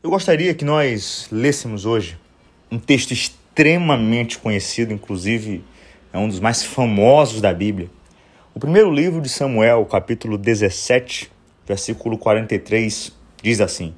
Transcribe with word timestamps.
Eu 0.00 0.10
gostaria 0.10 0.54
que 0.54 0.64
nós 0.64 1.26
lêssemos 1.28 1.84
hoje 1.84 2.16
um 2.70 2.78
texto 2.78 3.10
extremamente 3.10 4.38
conhecido, 4.38 4.92
inclusive 4.92 5.64
é 6.12 6.18
um 6.18 6.28
dos 6.28 6.38
mais 6.38 6.62
famosos 6.62 7.40
da 7.40 7.52
Bíblia. 7.52 7.90
O 8.54 8.60
primeiro 8.60 8.92
livro 8.92 9.20
de 9.20 9.28
Samuel, 9.28 9.84
capítulo 9.86 10.38
17, 10.38 11.32
versículo 11.66 12.16
43, 12.16 13.12
diz 13.42 13.60
assim: 13.60 13.92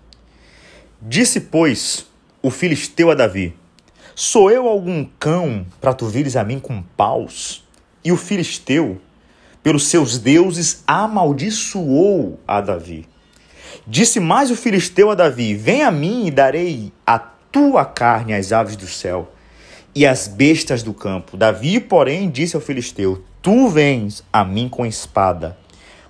Disse, 1.02 1.38
pois, 1.38 2.06
o 2.40 2.50
filisteu 2.50 3.10
a 3.10 3.14
Davi: 3.14 3.54
Sou 4.14 4.50
eu 4.50 4.66
algum 4.66 5.04
cão 5.18 5.66
para 5.82 5.92
tu 5.92 6.06
vires 6.06 6.34
a 6.34 6.42
mim 6.42 6.58
com 6.58 6.80
paus? 6.80 7.62
E 8.02 8.10
o 8.10 8.16
filisteu, 8.16 8.98
pelos 9.62 9.86
seus 9.88 10.16
deuses, 10.16 10.82
amaldiçoou 10.86 12.40
a 12.48 12.62
Davi. 12.62 13.09
Disse 13.86 14.20
mais 14.20 14.50
o 14.50 14.56
filisteu 14.56 15.10
a 15.10 15.14
Davi: 15.14 15.54
Vem 15.54 15.82
a 15.82 15.90
mim 15.90 16.26
e 16.26 16.30
darei 16.30 16.92
a 17.06 17.18
tua 17.18 17.84
carne 17.84 18.34
às 18.34 18.52
aves 18.52 18.76
do 18.76 18.86
céu 18.86 19.32
e 19.94 20.06
às 20.06 20.28
bestas 20.28 20.82
do 20.82 20.92
campo. 20.92 21.36
Davi, 21.36 21.80
porém, 21.80 22.30
disse 22.30 22.56
ao 22.56 22.62
filisteu: 22.62 23.24
Tu 23.42 23.68
vens 23.68 24.22
a 24.32 24.44
mim 24.44 24.68
com 24.68 24.84
espada, 24.84 25.56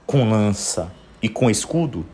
com 0.07 0.29
lança 0.29 0.91
e 1.23 1.29
com 1.29 1.51
escudo. 1.51 2.05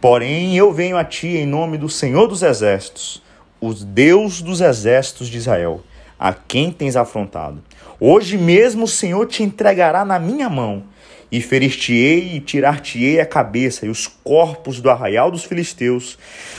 Porém, 0.00 0.56
eu 0.56 0.72
venho 0.72 0.96
a 0.96 1.04
ti 1.04 1.28
em 1.28 1.46
nome 1.46 1.78
do 1.78 1.88
Senhor 1.88 2.26
dos 2.26 2.42
Exércitos, 2.42 3.22
o 3.60 3.72
Deus 3.72 4.42
dos 4.42 4.60
exércitos 4.60 5.28
de 5.28 5.38
Israel, 5.38 5.82
a 6.18 6.32
quem 6.32 6.70
tens 6.70 6.96
afrontado. 6.96 7.62
Hoje 7.98 8.36
mesmo 8.36 8.84
o 8.84 8.88
Senhor 8.88 9.26
te 9.26 9.42
entregará 9.42 10.04
na 10.04 10.18
minha 10.18 10.50
mão 10.50 10.84
e 11.34 11.40
ferir-te-ei 11.40 12.36
e 12.36 12.40
tirar-te-ei 12.40 13.18
a 13.18 13.26
cabeça 13.26 13.84
e 13.84 13.88
os 13.88 14.06
corpos 14.06 14.80
do 14.80 14.88
arraial 14.88 15.32
dos 15.32 15.42
filisteus. 15.42 16.16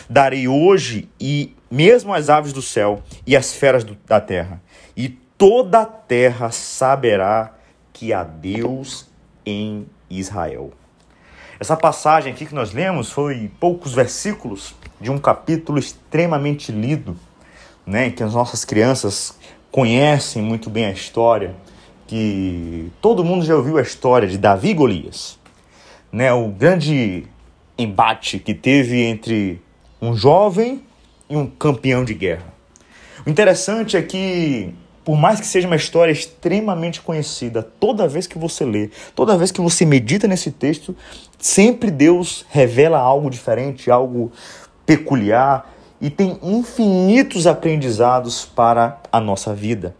Darei 0.09 0.49
hoje 0.49 1.07
e 1.17 1.55
mesmo 1.71 2.13
as 2.13 2.29
aves 2.29 2.51
do 2.51 2.61
céu 2.61 3.01
e 3.25 3.37
as 3.37 3.53
feras 3.53 3.85
do, 3.85 3.97
da 4.05 4.19
terra. 4.19 4.61
E 4.93 5.07
toda 5.37 5.83
a 5.83 5.85
terra 5.85 6.51
saberá 6.51 7.53
que 7.93 8.11
há 8.11 8.25
Deus 8.25 9.07
em 9.45 9.85
Israel. 10.09 10.73
Essa 11.57 11.77
passagem 11.77 12.33
aqui 12.33 12.45
que 12.45 12.53
nós 12.53 12.73
lemos 12.73 13.09
foi 13.09 13.49
poucos 13.57 13.93
versículos 13.93 14.75
de 14.99 15.09
um 15.09 15.17
capítulo 15.17 15.79
extremamente 15.79 16.73
lido, 16.73 17.17
né, 17.85 18.09
que 18.09 18.21
as 18.21 18.33
nossas 18.33 18.65
crianças 18.65 19.39
conhecem 19.71 20.41
muito 20.41 20.69
bem 20.69 20.87
a 20.87 20.91
história 20.91 21.55
que 22.07 22.91
todo 23.01 23.23
mundo 23.23 23.45
já 23.45 23.55
ouviu 23.55 23.77
a 23.77 23.81
história 23.81 24.27
de 24.27 24.37
Davi 24.37 24.69
e 24.69 24.73
Golias, 24.73 25.39
né? 26.11 26.31
O 26.33 26.49
grande 26.49 27.25
embate 27.77 28.39
que 28.39 28.53
teve 28.53 29.01
entre 29.01 29.61
um 30.01 30.15
jovem 30.15 30.83
e 31.29 31.35
um 31.35 31.47
campeão 31.47 32.03
de 32.03 32.13
guerra. 32.13 32.53
O 33.25 33.29
interessante 33.29 33.97
é 33.97 34.01
que, 34.01 34.73
por 35.03 35.17
mais 35.17 35.39
que 35.39 35.47
seja 35.47 35.67
uma 35.67 35.75
história 35.75 36.11
extremamente 36.11 37.01
conhecida, 37.01 37.63
toda 37.63 38.07
vez 38.07 38.27
que 38.27 38.37
você 38.37 38.63
lê, 38.63 38.89
toda 39.15 39.37
vez 39.37 39.51
que 39.51 39.61
você 39.61 39.85
medita 39.85 40.27
nesse 40.27 40.51
texto, 40.51 40.95
sempre 41.39 41.89
Deus 41.89 42.45
revela 42.49 42.99
algo 42.99 43.29
diferente, 43.29 43.89
algo 43.89 44.31
peculiar 44.85 45.73
e 45.99 46.09
tem 46.09 46.37
infinitos 46.43 47.47
aprendizados 47.47 48.45
para 48.45 49.01
a 49.11 49.19
nossa 49.19 49.53
vida. 49.53 49.95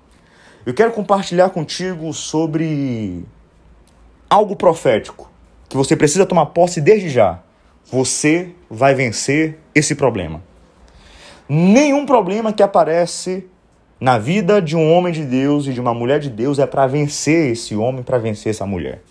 Eu 0.65 0.73
quero 0.73 0.91
compartilhar 0.91 1.49
contigo 1.51 2.11
sobre 2.11 3.23
algo 4.27 4.55
profético 4.55 5.29
que 5.69 5.77
você 5.77 5.95
precisa 5.95 6.25
tomar 6.25 6.47
posse 6.47 6.81
desde 6.81 7.07
já. 7.07 7.39
Você 7.91 8.49
vai 8.67 8.95
vencer 8.95 9.59
esse 9.75 9.93
problema. 9.93 10.41
Nenhum 11.47 12.03
problema 12.03 12.51
que 12.51 12.63
aparece 12.63 13.45
na 13.99 14.17
vida 14.17 14.59
de 14.59 14.75
um 14.75 14.91
homem 14.91 15.13
de 15.13 15.23
Deus 15.23 15.67
e 15.67 15.73
de 15.73 15.79
uma 15.79 15.93
mulher 15.93 16.19
de 16.19 16.31
Deus 16.31 16.57
é 16.57 16.65
para 16.65 16.87
vencer 16.87 17.51
esse 17.51 17.75
homem, 17.75 18.01
para 18.01 18.17
vencer 18.17 18.49
essa 18.49 18.65
mulher. 18.65 19.03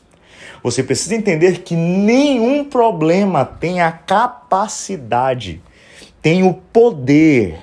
Você 0.60 0.82
precisa 0.82 1.14
entender 1.14 1.60
que 1.60 1.76
nenhum 1.76 2.64
problema 2.64 3.44
tem 3.44 3.81
a 3.81 3.93
capacidade, 3.93 5.62
tem 6.20 6.43
o 6.43 6.54
poder 6.54 7.60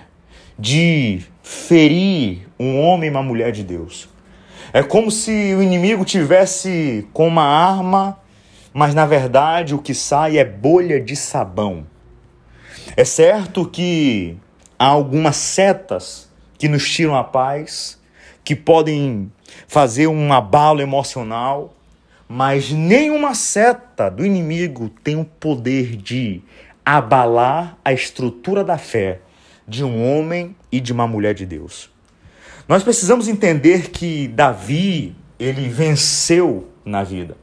de 0.57 1.23
ferir 1.43 2.47
um 2.59 2.79
homem 2.79 3.07
e 3.07 3.11
uma 3.11 3.23
mulher 3.23 3.51
de 3.51 3.63
Deus. 3.63 4.09
É 4.73 4.81
como 4.81 5.11
se 5.11 5.53
o 5.55 5.61
inimigo 5.61 6.05
tivesse 6.05 7.07
com 7.11 7.27
uma 7.27 7.43
arma, 7.43 8.19
mas 8.73 8.93
na 8.93 9.05
verdade 9.05 9.75
o 9.75 9.79
que 9.79 9.93
sai 9.93 10.37
é 10.37 10.45
bolha 10.45 10.99
de 10.99 11.15
sabão. 11.15 11.85
É 12.95 13.03
certo 13.03 13.65
que 13.65 14.37
há 14.77 14.85
algumas 14.85 15.35
setas 15.35 16.29
que 16.57 16.67
nos 16.67 16.89
tiram 16.89 17.15
a 17.15 17.23
paz, 17.23 17.99
que 18.43 18.55
podem 18.55 19.31
fazer 19.67 20.07
um 20.07 20.31
abalo 20.31 20.81
emocional, 20.81 21.73
mas 22.27 22.71
nenhuma 22.71 23.35
seta 23.35 24.09
do 24.09 24.25
inimigo 24.25 24.89
tem 25.03 25.19
o 25.19 25.25
poder 25.25 25.97
de 25.97 26.41
abalar 26.85 27.77
a 27.83 27.91
estrutura 27.91 28.63
da 28.63 28.77
fé 28.77 29.19
de 29.67 29.83
um 29.83 30.03
homem 30.03 30.55
e 30.71 30.79
de 30.79 30.91
uma 30.91 31.07
mulher 31.07 31.33
de 31.33 31.45
Deus. 31.45 31.89
Nós 32.67 32.83
precisamos 32.83 33.27
entender 33.27 33.89
que 33.89 34.27
Davi, 34.27 35.15
ele 35.39 35.67
venceu 35.67 36.69
na 36.85 37.03
vida. 37.03 37.35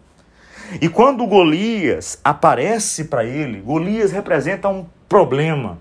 E 0.80 0.88
quando 0.88 1.26
Golias 1.26 2.20
aparece 2.22 3.04
para 3.04 3.24
ele, 3.24 3.60
Golias 3.60 4.12
representa 4.12 4.68
um 4.68 4.86
problema, 5.08 5.78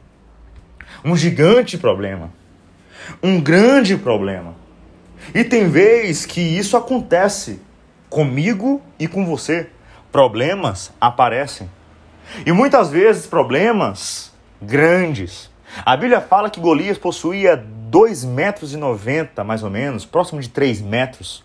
um 1.04 1.16
gigante 1.16 1.78
problema, 1.78 2.32
um 3.22 3.40
grande 3.40 3.98
problema. 3.98 4.56
E 5.34 5.44
tem 5.44 5.70
vez 5.70 6.26
que 6.26 6.40
isso 6.40 6.78
acontece 6.78 7.60
comigo 8.10 8.82
e 8.98 9.08
com 9.08 9.26
você. 9.26 9.68
Problemas 10.12 10.92
aparecem. 11.00 11.70
E 12.46 12.52
muitas 12.52 12.90
vezes 12.90 13.26
problemas 13.26 14.32
grandes, 14.62 15.50
a 15.86 15.96
Bíblia 15.96 16.22
fala 16.22 16.50
que 16.50 16.60
Golias 16.60 16.98
possuía 16.98 17.56
2 17.56 18.26
metros 18.26 18.74
e 18.74 18.78
90, 18.78 19.44
mais 19.44 19.64
ou 19.64 19.70
menos, 19.70 20.06
próximo 20.06 20.42
de 20.42 20.50
3 20.50 20.82
metros. 20.82 21.44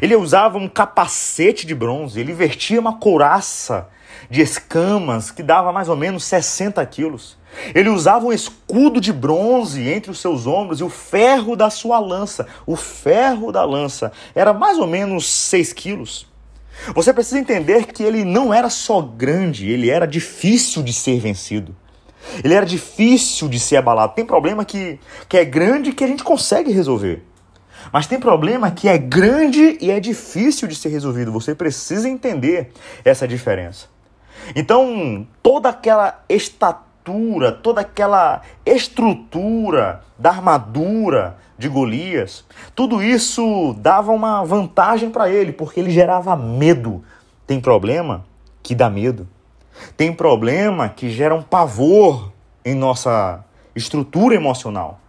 Ele 0.00 0.16
usava 0.16 0.58
um 0.58 0.68
capacete 0.68 1.66
de 1.66 1.74
bronze, 1.74 2.18
ele 2.18 2.32
vestia 2.32 2.80
uma 2.80 2.98
couraça 2.98 3.88
de 4.30 4.40
escamas 4.40 5.30
que 5.30 5.42
dava 5.42 5.72
mais 5.72 5.88
ou 5.88 5.96
menos 5.96 6.24
60 6.24 6.84
quilos. 6.86 7.36
Ele 7.74 7.88
usava 7.88 8.26
um 8.26 8.32
escudo 8.32 9.00
de 9.00 9.12
bronze 9.12 9.88
entre 9.88 10.10
os 10.10 10.18
seus 10.18 10.46
ombros 10.46 10.80
e 10.80 10.84
o 10.84 10.88
ferro 10.88 11.54
da 11.54 11.70
sua 11.70 11.98
lança. 11.98 12.46
O 12.66 12.74
ferro 12.76 13.52
da 13.52 13.64
lança 13.64 14.10
era 14.34 14.52
mais 14.52 14.78
ou 14.78 14.86
menos 14.86 15.26
6 15.26 15.72
quilos. 15.72 16.26
Você 16.94 17.12
precisa 17.12 17.38
entender 17.38 17.86
que 17.86 18.02
ele 18.02 18.24
não 18.24 18.52
era 18.52 18.68
só 18.68 19.00
grande, 19.00 19.70
ele 19.70 19.90
era 19.90 20.06
difícil 20.06 20.82
de 20.82 20.92
ser 20.92 21.20
vencido. 21.20 21.74
Ele 22.42 22.54
era 22.54 22.66
difícil 22.66 23.48
de 23.48 23.58
ser 23.58 23.76
abalado. 23.76 24.14
Tem 24.14 24.24
problema 24.24 24.64
que, 24.64 24.98
que 25.28 25.36
é 25.36 25.44
grande 25.44 25.92
que 25.92 26.04
a 26.04 26.06
gente 26.06 26.24
consegue 26.24 26.72
resolver. 26.72 27.22
Mas 27.92 28.06
tem 28.06 28.18
problema 28.18 28.70
que 28.70 28.88
é 28.88 28.96
grande 28.98 29.78
e 29.80 29.90
é 29.90 30.00
difícil 30.00 30.66
de 30.66 30.74
ser 30.74 30.88
resolvido. 30.88 31.32
Você 31.32 31.54
precisa 31.54 32.08
entender 32.08 32.72
essa 33.04 33.28
diferença. 33.28 33.86
Então, 34.54 35.26
toda 35.42 35.68
aquela 35.68 36.22
estatura, 36.28 37.52
toda 37.52 37.80
aquela 37.80 38.42
estrutura 38.64 40.02
da 40.18 40.30
armadura 40.30 41.38
de 41.56 41.68
Golias, 41.68 42.44
tudo 42.74 43.02
isso 43.02 43.74
dava 43.78 44.12
uma 44.12 44.44
vantagem 44.44 45.10
para 45.10 45.30
ele, 45.30 45.52
porque 45.52 45.80
ele 45.80 45.90
gerava 45.90 46.36
medo. 46.36 47.04
Tem 47.46 47.60
problema 47.60 48.24
que 48.62 48.74
dá 48.74 48.90
medo. 48.90 49.28
Tem 49.96 50.12
problema 50.12 50.88
que 50.88 51.10
gera 51.10 51.34
um 51.34 51.42
pavor 51.42 52.32
em 52.64 52.74
nossa 52.74 53.44
estrutura 53.74 54.34
emocional. 54.34 55.00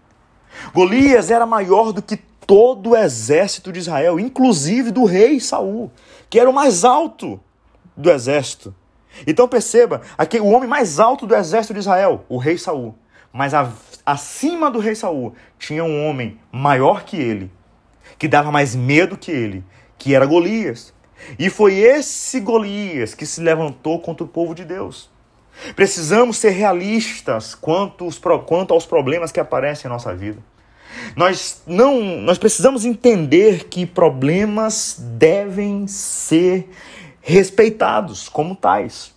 Golias 0.73 1.29
era 1.31 1.45
maior 1.45 1.91
do 1.91 2.01
que 2.01 2.17
todo 2.45 2.91
o 2.91 2.95
exército 2.95 3.71
de 3.71 3.79
Israel, 3.79 4.19
inclusive 4.19 4.91
do 4.91 5.06
rei 5.06 5.39
Saul, 5.39 5.91
que 6.29 6.39
era 6.39 6.50
o 6.50 6.53
mais 6.53 6.83
alto 6.83 7.39
do 7.95 8.12
exército. 8.12 8.73
Então 9.25 9.47
perceba, 9.47 10.01
aqui 10.17 10.39
o 10.39 10.47
homem 10.47 10.68
mais 10.68 11.00
alto 11.00 11.25
do 11.25 11.35
exército 11.35 11.73
de 11.73 11.79
Israel, 11.79 12.25
o 12.27 12.38
rei 12.38 12.57
Saul. 12.57 12.95
Mas 13.31 13.53
a, 13.53 13.71
acima 14.06 14.69
do 14.69 14.79
rei 14.79 14.95
Saul 14.95 15.33
tinha 15.57 15.83
um 15.83 16.07
homem 16.07 16.39
maior 16.51 17.03
que 17.03 17.18
ele, 17.18 17.51
que 18.18 18.27
dava 18.27 18.51
mais 18.51 18.75
medo 18.75 19.18
que 19.18 19.31
ele, 19.31 19.63
que 19.97 20.13
era 20.13 20.25
Golias. 20.25 20.94
E 21.39 21.50
foi 21.50 21.75
esse 21.75 22.39
Golias 22.39 23.13
que 23.13 23.25
se 23.25 23.41
levantou 23.41 24.00
contra 24.00 24.23
o 24.23 24.27
povo 24.27 24.53
de 24.53 24.65
Deus. 24.65 25.09
Precisamos 25.75 26.38
ser 26.38 26.50
realistas 26.50 27.56
quanto, 27.56 28.06
os, 28.06 28.19
quanto 28.45 28.73
aos 28.73 28.85
problemas 28.85 29.31
que 29.31 29.39
aparecem 29.39 29.88
em 29.88 29.91
nossa 29.91 30.13
vida. 30.13 30.39
Nós 31.15 31.62
não, 31.65 32.01
nós 32.01 32.38
precisamos 32.38 32.85
entender 32.85 33.65
que 33.65 33.85
problemas 33.85 34.97
devem 35.00 35.88
ser 35.88 36.69
respeitados 37.21 38.29
como 38.29 38.56
tais. 38.56 39.13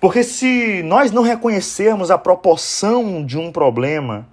Porque 0.00 0.22
se 0.22 0.82
nós 0.82 1.10
não 1.10 1.22
reconhecermos 1.22 2.10
a 2.10 2.18
proporção 2.18 3.24
de 3.24 3.38
um 3.38 3.50
problema, 3.50 4.28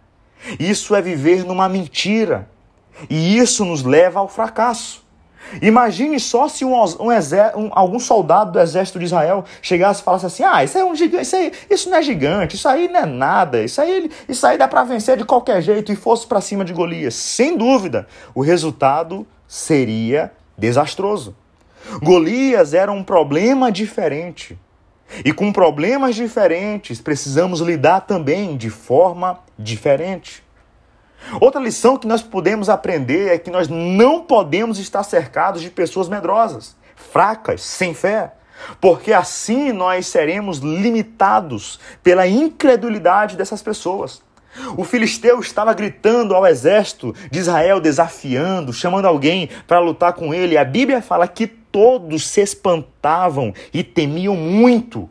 isso 0.60 0.94
é 0.94 1.02
viver 1.02 1.44
numa 1.44 1.70
mentira. 1.70 2.50
E 3.10 3.38
isso 3.38 3.66
nos 3.66 3.84
leva 3.84 4.20
ao 4.20 4.28
fracasso. 4.28 5.05
Imagine 5.62 6.20
só 6.20 6.48
se 6.48 6.66
um, 6.66 6.74
um, 6.74 7.10
um, 7.56 7.70
algum 7.72 8.00
soldado 8.00 8.52
do 8.52 8.60
exército 8.60 9.00
de 9.00 9.06
Israel 9.06 9.46
chegasse 9.62 10.02
e 10.02 10.04
falasse 10.04 10.26
assim: 10.26 10.44
Ah, 10.44 10.64
isso 10.64 10.78
é 10.78 10.84
um 10.84 10.96
gigante, 10.96 11.24
isso, 11.24 11.36
aí, 11.36 11.52
isso 11.70 11.90
não 11.90 11.98
é 11.98 12.02
gigante, 12.02 12.56
isso 12.56 12.68
aí 12.68 12.88
não 12.88 13.00
é 13.00 13.06
nada, 13.06 13.64
isso 13.64 13.80
aí, 13.82 14.10
isso 14.28 14.46
aí 14.46 14.58
dá 14.58 14.68
para 14.68 14.84
vencer 14.84 15.18
de 15.18 15.26
qualquer 15.26 15.62
jeito 15.62 15.92
e 15.92 15.96
fosse 15.96 16.26
para 16.28 16.42
cima 16.42 16.66
de 16.66 16.74
Golias. 16.74 17.16
Sem 17.16 17.58
dúvida, 17.58 18.08
o 18.34 18.42
resultado 18.42 19.26
seria 19.48 20.32
desastroso. 20.58 21.36
Golias 22.02 22.74
era 22.74 22.92
um 22.92 23.04
problema 23.04 23.72
diferente. 23.72 24.58
E 25.24 25.32
com 25.32 25.54
problemas 25.54 26.16
diferentes, 26.16 27.00
precisamos 27.00 27.60
lidar 27.60 28.02
também 28.02 28.58
de 28.58 28.70
forma 28.70 29.40
diferente. 29.58 30.45
Outra 31.40 31.62
lição 31.62 31.98
que 31.98 32.08
nós 32.08 32.22
podemos 32.22 32.70
aprender 32.70 33.34
é 33.34 33.38
que 33.38 33.52
nós 33.52 33.68
não 33.68 34.22
podemos 34.22 34.80
estar 34.80 35.04
cercados 35.04 35.62
de 35.62 35.70
pessoas 35.70 36.08
medrosas, 36.08 36.76
fracas, 36.96 37.62
sem 37.62 37.94
fé, 37.94 38.34
porque 38.80 39.12
assim 39.12 39.72
nós 39.72 40.08
seremos 40.08 40.60
limitados 40.60 41.80
pela 42.04 42.28
incredulidade 42.28 43.36
dessas 43.36 43.62
pessoas. 43.62 44.24
O 44.78 44.86
filisteu 44.86 45.40
estava 45.40 45.74
gritando 45.74 46.34
ao 46.34 46.48
exército 46.48 47.14
de 47.30 47.40
Israel, 47.40 47.82
desafiando, 47.82 48.72
chamando 48.72 49.06
alguém 49.06 49.50
para 49.68 49.80
lutar 49.80 50.14
com 50.14 50.34
ele. 50.34 50.58
A 50.58 50.64
Bíblia 50.64 51.02
fala 51.02 51.28
que 51.28 51.46
todos 51.46 52.26
se 52.26 52.40
espantavam 52.42 53.54
e 53.74 53.84
temiam 53.84 54.36
muito. 54.36 55.10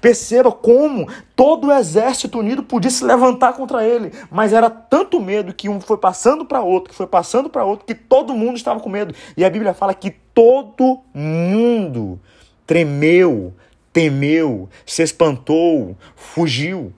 Perceba 0.00 0.52
como 0.52 1.08
todo 1.34 1.68
o 1.68 1.72
exército 1.72 2.38
unido 2.38 2.62
podia 2.62 2.90
se 2.90 3.04
levantar 3.04 3.54
contra 3.54 3.84
ele, 3.84 4.12
mas 4.30 4.52
era 4.52 4.68
tanto 4.68 5.20
medo 5.20 5.52
que 5.52 5.68
um 5.68 5.80
foi 5.80 5.96
passando 5.96 6.44
para 6.44 6.60
outro, 6.60 6.90
que 6.90 6.96
foi 6.96 7.06
passando 7.06 7.48
para 7.48 7.64
outro, 7.64 7.86
que 7.86 7.94
todo 7.94 8.34
mundo 8.34 8.56
estava 8.56 8.80
com 8.80 8.88
medo. 8.88 9.14
E 9.36 9.44
a 9.44 9.50
Bíblia 9.50 9.74
fala 9.74 9.94
que 9.94 10.10
todo 10.10 11.00
mundo 11.14 12.20
tremeu, 12.66 13.54
temeu, 13.92 14.68
se 14.84 15.02
espantou, 15.02 15.96
fugiu. 16.14 16.92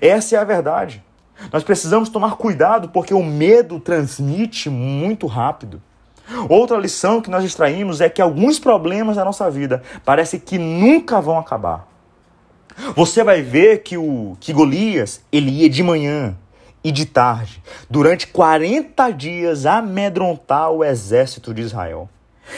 Essa 0.00 0.36
é 0.36 0.38
a 0.38 0.44
verdade. 0.44 1.02
Nós 1.52 1.64
precisamos 1.64 2.08
tomar 2.08 2.36
cuidado 2.36 2.90
porque 2.90 3.14
o 3.14 3.22
medo 3.22 3.80
transmite 3.80 4.68
muito 4.68 5.26
rápido. 5.26 5.80
Outra 6.48 6.78
lição 6.78 7.20
que 7.20 7.30
nós 7.30 7.44
extraímos 7.44 8.00
é 8.00 8.08
que 8.08 8.22
alguns 8.22 8.58
problemas 8.58 9.16
da 9.16 9.24
nossa 9.24 9.50
vida 9.50 9.82
parece 10.04 10.38
que 10.38 10.58
nunca 10.58 11.20
vão 11.20 11.38
acabar. 11.38 11.89
Você 12.94 13.22
vai 13.22 13.42
ver 13.42 13.82
que 13.82 13.96
o 13.96 14.36
que 14.40 14.52
Golias, 14.52 15.20
ele 15.30 15.50
ia 15.50 15.68
de 15.68 15.82
manhã 15.82 16.36
e 16.82 16.90
de 16.90 17.04
tarde, 17.04 17.62
durante 17.88 18.26
40 18.26 19.10
dias 19.10 19.66
amedrontar 19.66 20.70
o 20.70 20.82
exército 20.82 21.52
de 21.52 21.62
Israel. 21.62 22.08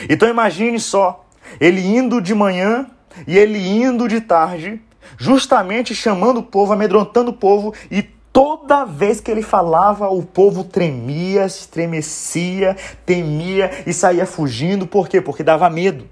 Então 0.09 0.29
imagine 0.29 0.79
só, 0.79 1.27
ele 1.61 1.81
indo 1.81 2.21
de 2.21 2.35
manhã 2.35 2.87
e 3.27 3.37
ele 3.37 3.59
indo 3.59 4.09
de 4.09 4.21
tarde, 4.21 4.81
justamente 5.19 5.95
chamando 5.95 6.39
o 6.39 6.43
povo, 6.43 6.73
amedrontando 6.73 7.31
o 7.31 7.35
povo 7.35 7.75
e 7.91 8.03
Toda 8.33 8.87
vez 8.87 9.21
que 9.21 9.31
ele 9.31 9.43
falava, 9.43 10.09
o 10.09 10.23
povo 10.23 10.65
tremia, 10.65 11.45
estremecia, 11.45 12.75
temia 13.05 13.71
e 13.87 13.93
saía 13.93 14.25
fugindo. 14.25 14.87
Por 14.87 15.07
quê? 15.07 15.21
Porque 15.21 15.43
dava 15.43 15.69
medo. 15.69 16.09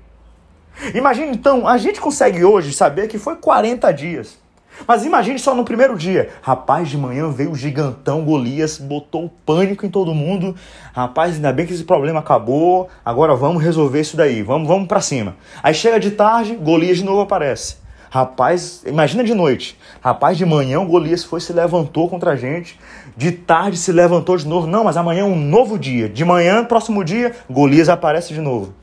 Imagine 0.95 1.33
então, 1.33 1.67
a 1.67 1.77
gente 1.79 2.01
consegue 2.01 2.45
hoje 2.45 2.73
saber 2.73 3.09
que 3.09 3.19
foi 3.19 3.37
40 3.37 3.93
dias. 3.93 4.39
Mas 4.87 5.05
imagine 5.05 5.39
só 5.39 5.55
no 5.55 5.65
primeiro 5.65 5.97
dia. 5.97 6.31
Rapaz, 6.41 6.89
de 6.89 6.97
manhã 6.97 7.31
veio 7.31 7.53
o 7.53 7.57
gigantão 7.57 8.25
Golias, 8.25 8.79
botou 8.79 9.31
pânico 9.45 9.85
em 9.85 9.91
todo 9.91 10.15
mundo. 10.15 10.55
Rapaz, 10.93 11.35
ainda 11.35 11.53
bem 11.53 11.67
que 11.67 11.75
esse 11.75 11.85
problema 11.85 12.21
acabou. 12.21 12.89
Agora 13.05 13.35
vamos 13.35 13.63
resolver 13.63 14.01
isso 14.01 14.17
daí. 14.17 14.43
Vamos, 14.43 14.67
vamos 14.67 14.89
para 14.89 15.01
cima. 15.01 15.37
Aí 15.63 15.75
chega 15.75 16.01
de 16.01 16.13
tarde, 16.13 16.57
Golias 16.57 16.99
de 16.99 17.05
novo 17.05 17.21
aparece. 17.21 17.77
Rapaz, 18.11 18.83
imagina 18.87 19.23
de 19.23 19.35
noite. 19.35 19.79
Rapaz, 20.01 20.37
de 20.37 20.45
manhã 20.45 20.81
o 20.81 20.87
Golias 20.87 21.23
foi 21.23 21.41
se 21.41 21.53
levantou 21.53 22.09
contra 22.09 22.33
a 22.33 22.37
gente. 22.37 22.79
De 23.17 23.31
tarde 23.31 23.77
se 23.77 23.93
levantou 23.93 24.37
de 24.37 24.49
novo. 24.49 24.67
Não, 24.67 24.83
mas 24.83 24.97
amanhã 24.97 25.21
é 25.21 25.25
um 25.25 25.37
novo 25.37 25.79
dia. 25.79 26.09
De 26.09 26.25
manhã, 26.25 26.65
próximo 26.65 27.05
dia, 27.05 27.37
Golias 27.49 27.89
aparece 27.89 28.35
de 28.35 28.41
novo. 28.41 28.75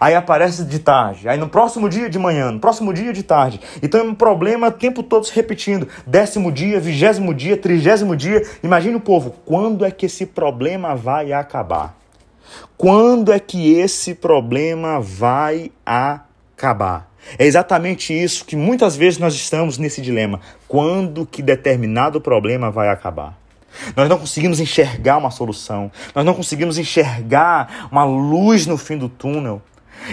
Aí 0.00 0.14
aparece 0.14 0.64
de 0.64 0.78
tarde, 0.78 1.28
aí 1.28 1.38
no 1.38 1.48
próximo 1.48 1.88
dia 1.88 2.10
de 2.10 2.18
manhã, 2.18 2.50
no 2.50 2.58
próximo 2.58 2.92
dia 2.92 3.12
de 3.12 3.22
tarde. 3.22 3.60
Então 3.82 4.00
é 4.00 4.02
um 4.02 4.14
problema 4.14 4.68
o 4.68 4.72
tempo 4.72 5.02
todo 5.02 5.24
se 5.24 5.34
repetindo. 5.34 5.88
Décimo 6.06 6.50
dia, 6.50 6.80
vigésimo 6.80 7.32
dia, 7.32 7.56
trigésimo 7.56 8.16
dia. 8.16 8.42
Imagine 8.62 8.96
o 8.96 9.00
povo, 9.00 9.34
quando 9.44 9.84
é 9.84 9.90
que 9.90 10.06
esse 10.06 10.26
problema 10.26 10.94
vai 10.94 11.32
acabar? 11.32 11.96
Quando 12.76 13.32
é 13.32 13.38
que 13.38 13.74
esse 13.74 14.14
problema 14.14 15.00
vai 15.00 15.70
acabar? 15.84 17.08
É 17.38 17.44
exatamente 17.44 18.12
isso 18.12 18.44
que 18.44 18.56
muitas 18.56 18.96
vezes 18.96 19.18
nós 19.18 19.34
estamos 19.34 19.76
nesse 19.76 20.00
dilema. 20.00 20.40
Quando 20.66 21.26
que 21.26 21.42
determinado 21.42 22.20
problema 22.20 22.70
vai 22.70 22.88
acabar? 22.88 23.36
Nós 23.94 24.08
não 24.08 24.18
conseguimos 24.18 24.60
enxergar 24.60 25.18
uma 25.18 25.30
solução. 25.30 25.90
Nós 26.14 26.24
não 26.24 26.34
conseguimos 26.34 26.78
enxergar 26.78 27.88
uma 27.90 28.04
luz 28.04 28.66
no 28.66 28.76
fim 28.76 28.96
do 28.96 29.08
túnel. 29.08 29.62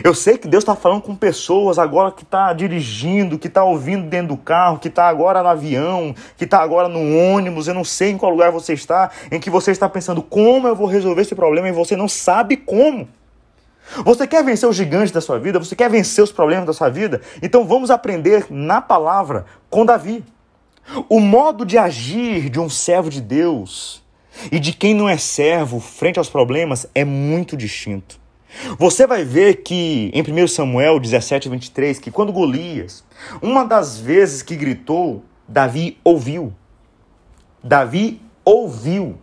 Eu 0.04 0.14
sei 0.14 0.38
que 0.38 0.48
Deus 0.48 0.64
está 0.64 0.76
falando 0.76 1.02
com 1.02 1.16
pessoas 1.16 1.80
agora 1.80 2.12
que 2.12 2.24
está 2.24 2.52
dirigindo, 2.54 3.38
que 3.40 3.48
está 3.48 3.64
ouvindo 3.64 4.08
dentro 4.08 4.30
do 4.30 4.38
carro, 4.38 4.80
que 4.80 4.88
está 4.88 5.08
agora 5.08 5.42
no 5.42 5.50
avião, 5.50 6.14
que 6.38 6.44
está 6.44 6.60
agora 6.60 6.88
no 6.88 7.18
ônibus. 7.18 7.68
Eu 7.68 7.74
não 7.74 7.84
sei 7.84 8.12
em 8.12 8.18
qual 8.18 8.32
lugar 8.32 8.52
você 8.52 8.74
está, 8.74 9.10
em 9.32 9.40
que 9.40 9.50
você 9.50 9.72
está 9.72 9.88
pensando 9.88 10.22
como 10.22 10.68
eu 10.68 10.76
vou 10.76 10.88
resolver 10.88 11.22
esse 11.22 11.36
problema 11.36 11.70
e 11.70 11.72
você 11.72 11.96
não 11.96 12.08
sabe 12.08 12.58
como. 12.58 13.08
Você 14.04 14.26
quer 14.26 14.44
vencer 14.44 14.68
os 14.68 14.76
gigantes 14.76 15.12
da 15.12 15.22
sua 15.22 15.40
vida? 15.40 15.60
Você 15.60 15.76
quer 15.76 15.90
vencer 15.90 16.24
os 16.24 16.32
problemas 16.32 16.66
da 16.66 16.74
sua 16.74 16.90
vida? 16.90 17.22
Então 17.42 17.66
vamos 17.66 17.92
aprender 17.92 18.48
na 18.50 18.82
palavra 18.82 19.46
com 19.70 19.86
Davi. 19.86 20.24
O 21.08 21.20
modo 21.20 21.66
de 21.66 21.78
agir 21.78 22.50
de 22.50 22.60
um 22.60 22.70
servo 22.70 23.10
de 23.10 23.22
Deus 23.22 24.04
e 24.52 24.60
de 24.60 24.74
quem 24.74 24.94
não 24.94 25.08
é 25.08 25.18
servo 25.18 25.80
frente 25.80 26.20
aos 26.20 26.30
problemas 26.30 26.88
é 26.94 27.06
muito 27.06 27.56
distinto. 27.56 28.25
Você 28.78 29.06
vai 29.06 29.24
ver 29.24 29.64
que 29.64 30.12
em 30.14 30.22
1 30.22 30.48
Samuel 30.48 31.00
17, 31.00 31.50
23, 31.50 32.00
que 32.00 32.12
quando 32.12 32.32
Golias, 32.32 33.04
uma 33.42 33.64
das 33.64 33.98
vezes 34.00 34.42
que 34.42 34.56
gritou, 34.56 35.24
Davi 35.48 35.98
ouviu. 36.04 36.54
Davi 37.64 38.22
ouviu. 38.44 39.18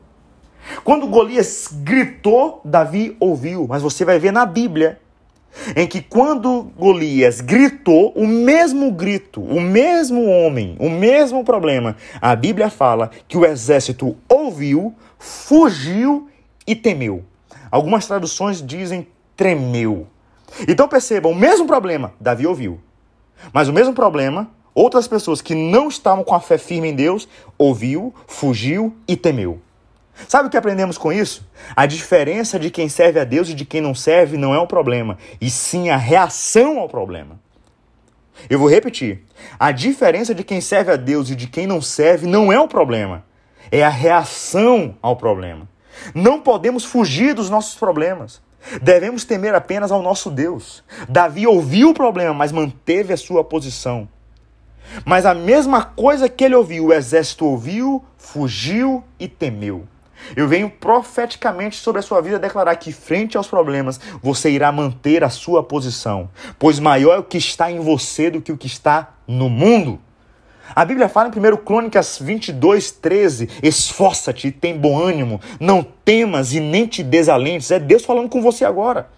Quando 0.85 1.07
Golias 1.07 1.69
gritou, 1.73 2.61
Davi 2.65 3.17
ouviu. 3.19 3.67
Mas 3.69 3.83
você 3.83 4.05
vai 4.05 4.19
ver 4.19 4.33
na 4.33 4.47
Bíblia 4.47 5.01
em 5.77 5.87
que 5.87 6.01
quando 6.01 6.71
Golias 6.79 7.41
gritou, 7.41 8.13
o 8.17 8.27
mesmo 8.27 8.91
grito, 8.91 9.43
o 9.43 9.61
mesmo 9.61 10.25
homem, 10.27 10.77
o 10.79 10.89
mesmo 10.89 11.45
problema, 11.45 11.97
a 12.21 12.35
Bíblia 12.35 12.71
fala 12.71 13.11
que 13.29 13.37
o 13.37 13.45
exército 13.45 14.17
ouviu, 14.29 14.95
fugiu 15.19 16.29
e 16.67 16.75
temeu. 16.75 17.25
Algumas 17.71 18.07
traduções 18.07 18.65
dizem 18.65 19.07
tremeu. 19.43 20.07
Então 20.69 20.87
percebam, 20.87 21.33
o 21.33 21.35
mesmo 21.35 21.67
problema, 21.67 22.15
Davi 22.21 22.47
ouviu. 22.47 22.79
Mas 23.53 23.67
o 23.67 23.73
mesmo 23.73 23.93
problema, 23.93 24.49
outras 24.73 25.09
pessoas 25.09 25.43
que 25.43 25.53
não 25.53 25.89
estavam 25.89 26.23
com 26.23 26.33
a 26.33 26.39
fé 26.41 26.57
firme 26.57 26.91
em 26.91 26.95
Deus, 26.95 27.29
ouviu, 27.59 28.15
fugiu 28.29 28.97
e 29.09 29.17
temeu. 29.17 29.61
Sabe 30.29 30.47
o 30.47 30.51
que 30.51 30.57
aprendemos 30.57 30.97
com 30.97 31.13
isso? 31.13 31.45
A 31.75 31.87
diferença 31.87 32.57
de 32.57 32.71
quem 32.71 32.89
serve 32.89 33.19
a 33.19 33.25
Deus 33.25 33.49
e 33.49 33.55
de 33.55 33.65
quem 33.65 33.81
não 33.81 33.97
serve 33.97 34.37
não 34.37 34.55
é 34.55 34.61
o 34.61 34.67
problema, 34.67 35.19
e 35.41 35.51
sim 35.51 35.91
a 35.91 35.97
reação 35.97 36.79
ao 36.79 36.89
problema. 36.89 37.41
Eu 38.49 38.61
vou 38.61 38.71
repetir. 38.71 39.25
A 39.59 39.73
diferença 39.73 40.33
de 40.33 40.45
quem 40.45 40.61
serve 40.61 40.93
a 40.93 40.97
Deus 40.97 41.31
e 41.31 41.35
de 41.35 41.49
quem 41.49 41.67
não 41.67 41.83
serve 41.83 42.29
não 42.29 42.53
é 42.53 42.61
o 42.61 42.69
problema, 42.69 43.25
é 43.73 43.83
a 43.83 43.89
reação 43.89 44.97
ao 45.03 45.17
problema. 45.17 45.69
Não 46.15 46.41
podemos 46.41 46.85
fugir 46.85 47.35
dos 47.35 47.51
nossos 47.51 47.75
problemas. 47.75 48.41
Devemos 48.81 49.25
temer 49.25 49.55
apenas 49.55 49.91
ao 49.91 50.03
nosso 50.03 50.31
Deus. 50.31 50.83
Davi 51.09 51.47
ouviu 51.47 51.91
o 51.91 51.95
problema, 51.95 52.35
mas 52.35 52.53
manteve 52.53 53.13
a 53.13 53.17
sua 53.17 53.43
posição. 53.43 54.09
Mas 55.05 55.25
a 55.25 55.35
mesma 55.35 55.85
coisa 55.85 56.29
que 56.29 56.45
ele 56.45 56.55
ouviu, 56.55 56.87
o 56.87 56.93
exército 56.93 57.47
ouviu, 57.47 58.05
fugiu 58.17 59.03
e 59.19 59.27
temeu. 59.29 59.87
Eu 60.37 60.47
venho 60.47 60.71
profeticamente 60.71 61.77
sobre 61.77 61.99
a 61.99 62.03
sua 62.03 62.21
vida 62.21 62.39
declarar 62.39 62.77
que, 62.77 62.93
frente 62.93 63.37
aos 63.37 63.49
problemas, 63.49 63.99
você 64.23 64.51
irá 64.51 64.71
manter 64.71 65.25
a 65.25 65.31
sua 65.31 65.63
posição, 65.63 66.29
pois 66.59 66.79
maior 66.79 67.15
é 67.15 67.19
o 67.19 67.25
que 67.25 67.39
está 67.39 67.71
em 67.71 67.81
você 67.81 68.31
do 68.31 68.41
que 68.41 68.53
o 68.53 68.57
que 68.57 68.67
está 68.67 69.15
no 69.27 69.49
mundo. 69.49 69.99
A 70.75 70.85
Bíblia 70.85 71.09
fala 71.09 71.31
em 71.35 71.53
1 71.53 71.57
Crônicas 71.59 72.19
22, 72.21 72.93
13: 72.93 73.49
Esforça-te 73.63 74.49
e 74.49 74.53
tem 74.53 74.77
bom 74.77 74.99
ânimo, 74.99 75.41
não 75.61 75.83
temas 75.83 76.53
e 76.53 76.61
nem 76.61 76.87
te 76.87 77.03
desalentes. 77.03 77.71
É 77.71 77.79
Deus 77.79 78.05
falando 78.05 78.29
com 78.29 78.41
você 78.41 78.65
agora. 78.65 79.09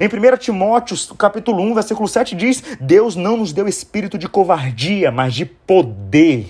Em 0.00 0.06
1 0.06 0.36
Timóteo, 0.36 0.96
capítulo 1.16 1.62
1, 1.62 1.74
versículo 1.74 2.08
7 2.08 2.36
diz: 2.36 2.62
Deus 2.80 3.16
não 3.16 3.36
nos 3.36 3.52
deu 3.52 3.66
espírito 3.66 4.16
de 4.16 4.28
covardia, 4.28 5.10
mas 5.10 5.34
de 5.34 5.44
poder. 5.44 6.46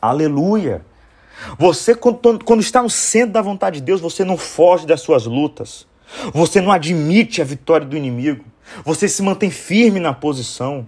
Aleluia. 0.00 0.84
Você, 1.58 1.94
quando 1.94 2.60
está 2.60 2.82
no 2.82 2.90
centro 2.90 3.32
da 3.32 3.42
vontade 3.42 3.80
de 3.80 3.82
Deus, 3.86 4.00
você 4.00 4.24
não 4.24 4.36
foge 4.36 4.86
das 4.86 5.00
suas 5.00 5.26
lutas. 5.26 5.86
Você 6.32 6.60
não 6.60 6.70
admite 6.70 7.40
a 7.42 7.44
vitória 7.44 7.86
do 7.86 7.96
inimigo. 7.96 8.44
Você 8.84 9.08
se 9.08 9.22
mantém 9.22 9.50
firme 9.50 9.98
na 9.98 10.12
posição. 10.12 10.86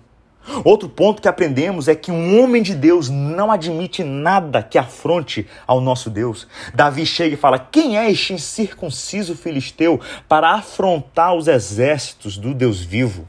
Outro 0.64 0.88
ponto 0.88 1.22
que 1.22 1.28
aprendemos 1.28 1.88
é 1.88 1.94
que 1.94 2.10
um 2.10 2.42
homem 2.42 2.62
de 2.62 2.74
Deus 2.74 3.08
não 3.08 3.50
admite 3.50 4.04
nada 4.04 4.62
que 4.62 4.76
afronte 4.76 5.46
ao 5.66 5.80
nosso 5.80 6.10
Deus. 6.10 6.46
Davi 6.74 7.06
chega 7.06 7.34
e 7.34 7.38
fala: 7.38 7.58
Quem 7.58 7.98
é 7.98 8.10
este 8.10 8.34
incircunciso 8.34 9.34
filisteu 9.34 10.00
para 10.28 10.50
afrontar 10.50 11.34
os 11.34 11.48
exércitos 11.48 12.36
do 12.36 12.52
Deus 12.52 12.82
vivo? 12.82 13.26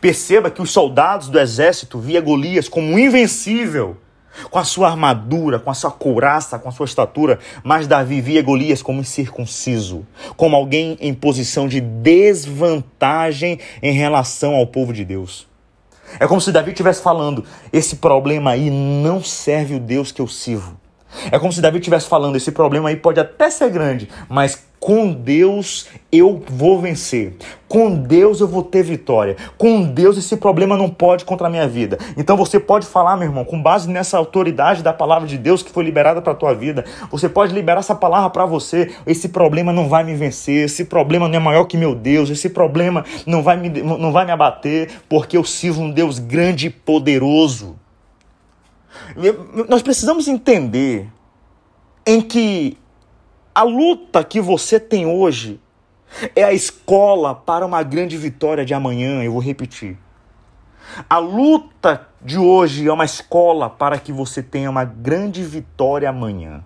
Perceba 0.00 0.50
que 0.50 0.62
os 0.62 0.70
soldados 0.70 1.28
do 1.28 1.38
exército 1.38 1.98
via 1.98 2.20
Golias 2.20 2.68
como 2.68 2.98
invencível, 2.98 3.96
com 4.50 4.58
a 4.58 4.64
sua 4.64 4.88
armadura, 4.88 5.58
com 5.58 5.70
a 5.70 5.74
sua 5.74 5.90
couraça, 5.90 6.58
com 6.58 6.68
a 6.68 6.72
sua 6.72 6.86
estatura, 6.86 7.38
mas 7.62 7.86
Davi 7.86 8.20
via 8.20 8.42
Golias 8.42 8.82
como 8.82 9.00
incircunciso, 9.00 10.06
como 10.36 10.56
alguém 10.56 10.96
em 11.00 11.12
posição 11.12 11.68
de 11.68 11.80
desvantagem 11.80 13.58
em 13.82 13.92
relação 13.92 14.54
ao 14.54 14.66
povo 14.66 14.92
de 14.92 15.04
Deus. 15.04 15.51
É 16.18 16.26
como 16.26 16.40
se 16.40 16.52
Davi 16.52 16.70
estivesse 16.70 17.02
falando: 17.02 17.44
esse 17.72 17.96
problema 17.96 18.52
aí 18.52 18.70
não 18.70 19.22
serve 19.22 19.74
o 19.74 19.80
Deus 19.80 20.12
que 20.12 20.20
eu 20.20 20.28
sirvo. 20.28 20.80
É 21.30 21.38
como 21.38 21.52
se 21.52 21.60
Davi 21.60 21.78
estivesse 21.78 22.08
falando: 22.08 22.36
esse 22.36 22.52
problema 22.52 22.88
aí 22.88 22.96
pode 22.96 23.20
até 23.20 23.50
ser 23.50 23.70
grande, 23.70 24.08
mas 24.28 24.64
com 24.82 25.12
Deus 25.12 25.86
eu 26.10 26.42
vou 26.44 26.80
vencer. 26.80 27.36
Com 27.68 27.94
Deus 27.94 28.40
eu 28.40 28.48
vou 28.48 28.64
ter 28.64 28.82
vitória. 28.82 29.36
Com 29.56 29.84
Deus 29.84 30.18
esse 30.18 30.36
problema 30.36 30.76
não 30.76 30.90
pode 30.90 31.24
contra 31.24 31.46
a 31.46 31.50
minha 31.50 31.68
vida. 31.68 31.96
Então 32.16 32.36
você 32.36 32.58
pode 32.58 32.84
falar, 32.84 33.16
meu 33.16 33.28
irmão, 33.28 33.44
com 33.44 33.62
base 33.62 33.88
nessa 33.88 34.18
autoridade 34.18 34.82
da 34.82 34.92
palavra 34.92 35.28
de 35.28 35.38
Deus 35.38 35.62
que 35.62 35.70
foi 35.70 35.84
liberada 35.84 36.20
para 36.20 36.32
a 36.32 36.34
tua 36.34 36.52
vida, 36.52 36.84
você 37.12 37.28
pode 37.28 37.54
liberar 37.54 37.78
essa 37.78 37.94
palavra 37.94 38.28
para 38.30 38.44
você. 38.44 38.92
Esse 39.06 39.28
problema 39.28 39.72
não 39.72 39.88
vai 39.88 40.02
me 40.02 40.16
vencer. 40.16 40.64
Esse 40.64 40.84
problema 40.84 41.28
não 41.28 41.36
é 41.36 41.38
maior 41.38 41.64
que 41.66 41.76
meu 41.76 41.94
Deus. 41.94 42.28
Esse 42.28 42.48
problema 42.48 43.04
não 43.24 43.40
vai 43.40 43.56
me, 43.56 43.68
não 43.68 44.10
vai 44.10 44.24
me 44.24 44.32
abater, 44.32 44.90
porque 45.08 45.36
eu 45.36 45.44
sirvo 45.44 45.82
um 45.82 45.92
Deus 45.92 46.18
grande 46.18 46.66
e 46.66 46.70
poderoso. 46.70 47.76
Nós 49.68 49.80
precisamos 49.80 50.26
entender 50.26 51.06
em 52.04 52.20
que 52.20 52.76
a 53.54 53.62
luta 53.62 54.24
que 54.24 54.40
você 54.40 54.80
tem 54.80 55.06
hoje 55.06 55.60
é 56.34 56.42
a 56.42 56.52
escola 56.52 57.34
para 57.34 57.64
uma 57.64 57.82
grande 57.82 58.16
vitória 58.16 58.64
de 58.64 58.74
amanhã. 58.74 59.22
Eu 59.22 59.32
vou 59.32 59.40
repetir. 59.40 59.98
A 61.08 61.18
luta 61.18 62.08
de 62.20 62.38
hoje 62.38 62.88
é 62.88 62.92
uma 62.92 63.04
escola 63.04 63.70
para 63.70 63.98
que 63.98 64.12
você 64.12 64.42
tenha 64.42 64.68
uma 64.68 64.84
grande 64.84 65.42
vitória 65.42 66.08
amanhã. 66.08 66.64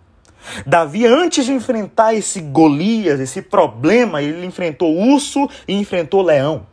Davi, 0.64 1.06
antes 1.06 1.44
de 1.44 1.52
enfrentar 1.52 2.14
esse 2.14 2.40
Golias, 2.40 3.20
esse 3.20 3.42
problema, 3.42 4.22
ele 4.22 4.46
enfrentou 4.46 4.96
urso 4.96 5.48
e 5.66 5.74
enfrentou 5.74 6.22
leão. 6.22 6.66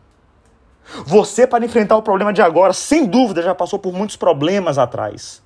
Você, 1.05 1.47
para 1.47 1.65
enfrentar 1.65 1.95
o 1.97 2.01
problema 2.01 2.31
de 2.31 2.41
agora, 2.41 2.73
sem 2.73 3.05
dúvida, 3.05 3.41
já 3.41 3.55
passou 3.55 3.79
por 3.79 3.93
muitos 3.93 4.15
problemas 4.15 4.77
atrás. 4.77 5.42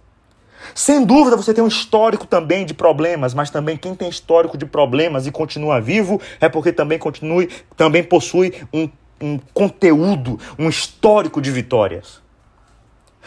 Sem 0.74 1.06
dúvida 1.06 1.36
você 1.36 1.54
tem 1.54 1.64
um 1.64 1.68
histórico 1.68 2.26
também 2.26 2.66
de 2.66 2.74
problemas, 2.74 3.34
mas 3.34 3.50
também 3.50 3.78
quem 3.78 3.96
tem 3.96 4.10
histórico 4.10 4.58
de 4.58 4.66
problemas 4.66 5.28
e 5.28 5.32
continua 5.32 5.80
vivo 5.80 6.20
é 6.40 6.50
porque 6.50 6.72
também 6.72 6.98
continue, 7.00 7.50
também 7.76 8.04
possui 8.04 8.54
um, 8.74 8.90
um 9.22 9.40
conteúdo, 9.54 10.40
um 10.58 10.70
histórico 10.70 11.42
de 11.42 11.52
vitórias. 11.52 12.22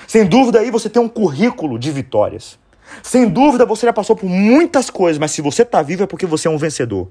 Sem 0.07 0.27
dúvida 0.27 0.61
aí 0.61 0.71
você 0.71 0.89
tem 0.89 1.01
um 1.01 1.09
currículo 1.09 1.79
de 1.79 1.91
vitórias. 1.91 2.59
Sem 3.03 3.29
dúvida 3.29 3.65
você 3.65 3.87
já 3.87 3.93
passou 3.93 4.17
por 4.17 4.29
muitas 4.29 4.91
coisas, 4.91 5.19
mas 5.19 5.31
se 5.31 5.43
você 5.43 5.63
está 5.63 5.83
vivo 5.83 6.03
é 6.03 6.07
porque 6.07 6.27
você 6.27 6.49
é 6.49 6.51
um 6.51 6.59
vencedor. 6.59 7.09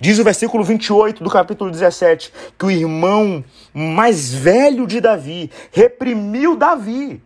Diz 0.00 0.18
o 0.18 0.24
versículo 0.24 0.64
28 0.64 1.22
do 1.22 1.28
capítulo 1.28 1.70
17 1.70 2.32
que 2.58 2.64
o 2.64 2.70
irmão 2.70 3.44
mais 3.72 4.32
velho 4.32 4.86
de 4.86 5.00
Davi 5.00 5.50
reprimiu 5.70 6.56
Davi 6.56 7.22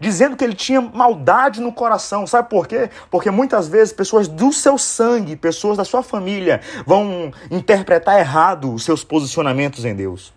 dizendo 0.00 0.36
que 0.36 0.44
ele 0.44 0.54
tinha 0.54 0.80
maldade 0.80 1.60
no 1.60 1.72
coração. 1.72 2.26
Sabe 2.26 2.48
por 2.48 2.66
quê? 2.66 2.90
Porque 3.10 3.30
muitas 3.30 3.68
vezes 3.68 3.92
pessoas 3.92 4.28
do 4.28 4.52
seu 4.52 4.76
sangue, 4.78 5.36
pessoas 5.36 5.76
da 5.76 5.84
sua 5.84 6.02
família, 6.02 6.60
vão 6.86 7.32
interpretar 7.50 8.18
errado 8.18 8.72
os 8.72 8.84
seus 8.84 9.02
posicionamentos 9.02 9.84
em 9.84 9.94
Deus. 9.94 10.32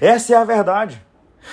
Essa 0.00 0.34
é 0.34 0.36
a 0.36 0.44
verdade. 0.44 1.04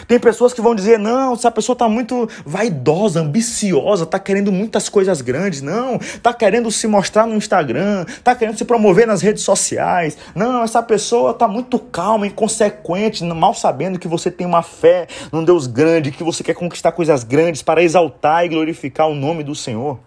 Tem 0.08 0.20
pessoas 0.20 0.54
que 0.54 0.62
vão 0.62 0.76
dizer: 0.76 1.00
não, 1.00 1.34
essa 1.34 1.52
pessoa 1.52 1.74
está 1.74 1.88
muito 1.88 2.30
vaidosa, 2.46 3.22
ambiciosa, 3.22 4.04
está 4.04 4.20
querendo 4.20 4.52
muitas 4.52 4.90
coisas 4.90 5.22
grandes. 5.22 5.62
Não, 5.62 5.96
está 5.96 6.34
querendo 6.34 6.72
se 6.72 6.88
mostrar 6.88 7.26
no 7.26 7.36
Instagram, 7.36 8.06
está 8.08 8.36
querendo 8.36 8.58
se 8.58 8.66
promover 8.66 9.08
nas 9.08 9.22
redes 9.22 9.44
sociais. 9.44 10.18
Não, 10.36 10.64
essa 10.64 10.82
pessoa 10.82 11.32
está 11.32 11.48
muito 11.48 11.80
calma, 11.80 12.28
inconsequente, 12.28 13.24
mal 13.24 13.54
sabendo 13.54 14.00
que 14.00 14.08
você 14.08 14.30
tem 14.30 14.46
uma 14.46 14.62
fé 14.62 15.08
num 15.32 15.44
Deus 15.44 15.68
grande, 15.68 16.12
que 16.12 16.24
você 16.24 16.44
quer 16.44 16.54
conquistar 16.54 16.92
coisas 16.92 17.24
grandes 17.24 17.62
para 17.62 17.84
exaltar 17.84 18.46
e 18.46 18.50
glorificar 18.50 19.08
o 19.08 19.16
nome 19.16 19.44
do 19.44 19.56
Senhor. 19.56 20.00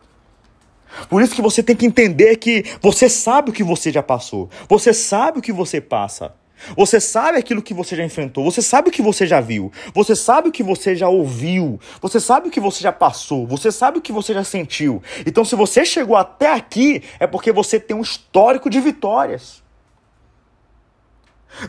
Por 1.08 1.20
isso 1.22 1.34
que 1.34 1.42
você 1.42 1.62
tem 1.62 1.76
que 1.76 1.86
entender 1.86 2.36
que 2.36 2.64
você 2.80 3.08
sabe 3.08 3.50
o 3.50 3.52
que 3.52 3.62
você 3.62 3.90
já 3.90 4.02
passou, 4.02 4.48
você 4.68 4.94
sabe 4.94 5.38
o 5.38 5.42
que 5.42 5.52
você 5.52 5.80
passa. 5.80 6.32
Você 6.76 7.00
sabe 7.00 7.38
aquilo 7.38 7.62
que 7.62 7.74
você 7.74 7.96
já 7.96 8.04
enfrentou, 8.04 8.44
você 8.44 8.62
sabe 8.62 8.88
o 8.88 8.92
que 8.92 9.02
você 9.02 9.26
já 9.26 9.40
viu, 9.40 9.70
você 9.94 10.16
sabe 10.16 10.48
o 10.48 10.52
que 10.52 10.62
você 10.62 10.96
já 10.96 11.08
ouviu, 11.08 11.78
você 12.00 12.18
sabe 12.18 12.48
o 12.48 12.50
que 12.50 12.60
você 12.60 12.82
já 12.82 12.92
passou, 12.92 13.46
você 13.46 13.70
sabe 13.70 13.98
o 13.98 14.00
que 14.00 14.12
você 14.12 14.32
já 14.32 14.44
sentiu. 14.44 15.02
Então, 15.26 15.44
se 15.44 15.54
você 15.54 15.84
chegou 15.84 16.16
até 16.16 16.52
aqui, 16.52 17.02
é 17.20 17.26
porque 17.26 17.52
você 17.52 17.78
tem 17.78 17.96
um 17.96 18.02
histórico 18.02 18.70
de 18.70 18.80
vitórias. 18.80 19.64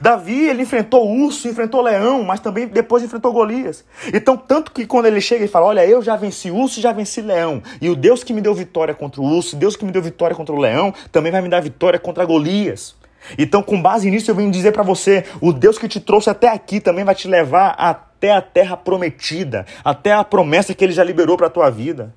Davi, 0.01 0.47
ele 0.47 0.63
enfrentou 0.63 1.09
urso, 1.09 1.47
enfrentou 1.47 1.81
leão, 1.81 2.23
mas 2.23 2.39
também 2.41 2.67
depois 2.67 3.03
enfrentou 3.03 3.31
Golias. 3.31 3.85
Então, 4.13 4.35
tanto 4.35 4.71
que 4.71 4.85
quando 4.85 5.05
ele 5.05 5.21
chega 5.21 5.45
e 5.45 5.47
fala: 5.47 5.67
Olha, 5.67 5.85
eu 5.85 6.01
já 6.01 6.15
venci 6.17 6.51
urso 6.51 6.79
e 6.79 6.81
já 6.81 6.91
venci 6.91 7.21
leão. 7.21 7.63
E 7.79 7.89
o 7.89 7.95
Deus 7.95 8.23
que 8.23 8.33
me 8.33 8.41
deu 8.41 8.53
vitória 8.53 8.93
contra 8.93 9.21
o 9.21 9.25
urso, 9.25 9.55
Deus 9.55 9.75
que 9.77 9.85
me 9.85 9.91
deu 9.91 10.01
vitória 10.01 10.35
contra 10.35 10.53
o 10.53 10.59
leão, 10.59 10.93
também 11.11 11.31
vai 11.31 11.41
me 11.41 11.47
dar 11.47 11.61
vitória 11.61 11.97
contra 11.97 12.25
Golias. 12.25 12.95
Então, 13.37 13.61
com 13.61 13.81
base 13.81 14.09
nisso, 14.09 14.29
eu 14.29 14.35
venho 14.35 14.51
dizer 14.51 14.71
para 14.71 14.83
você: 14.83 15.25
o 15.41 15.51
Deus 15.51 15.77
que 15.77 15.87
te 15.87 15.99
trouxe 15.99 16.29
até 16.29 16.49
aqui 16.49 16.79
também 16.79 17.03
vai 17.03 17.15
te 17.15 17.27
levar 17.27 17.69
até 17.71 18.31
a 18.31 18.41
terra 18.41 18.77
prometida, 18.77 19.65
até 19.83 20.13
a 20.13 20.23
promessa 20.23 20.73
que 20.73 20.83
ele 20.83 20.93
já 20.93 21.03
liberou 21.03 21.37
para 21.37 21.47
a 21.47 21.51
tua 21.51 21.69
vida. 21.69 22.13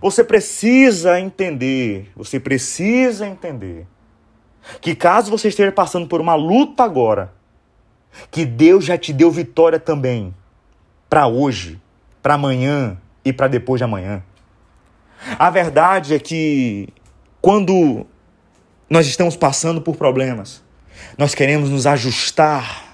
Você 0.00 0.22
precisa 0.22 1.18
entender, 1.18 2.10
você 2.14 2.38
precisa 2.38 3.26
entender 3.26 3.86
que 4.80 4.94
caso 4.94 5.30
você 5.30 5.48
esteja 5.48 5.72
passando 5.72 6.06
por 6.06 6.20
uma 6.20 6.34
luta 6.34 6.82
agora, 6.82 7.32
que 8.30 8.44
Deus 8.44 8.84
já 8.84 8.98
te 8.98 9.12
deu 9.12 9.30
vitória 9.30 9.78
também 9.78 10.34
para 11.08 11.26
hoje, 11.26 11.80
para 12.22 12.34
amanhã 12.34 12.98
e 13.24 13.32
para 13.32 13.48
depois 13.48 13.78
de 13.78 13.84
amanhã. 13.84 14.22
A 15.38 15.48
verdade 15.50 16.14
é 16.14 16.18
que 16.18 16.88
quando 17.40 18.06
nós 18.88 19.06
estamos 19.06 19.36
passando 19.36 19.80
por 19.80 19.96
problemas. 19.96 20.62
Nós 21.18 21.34
queremos 21.34 21.70
nos 21.70 21.86
ajustar 21.86 22.84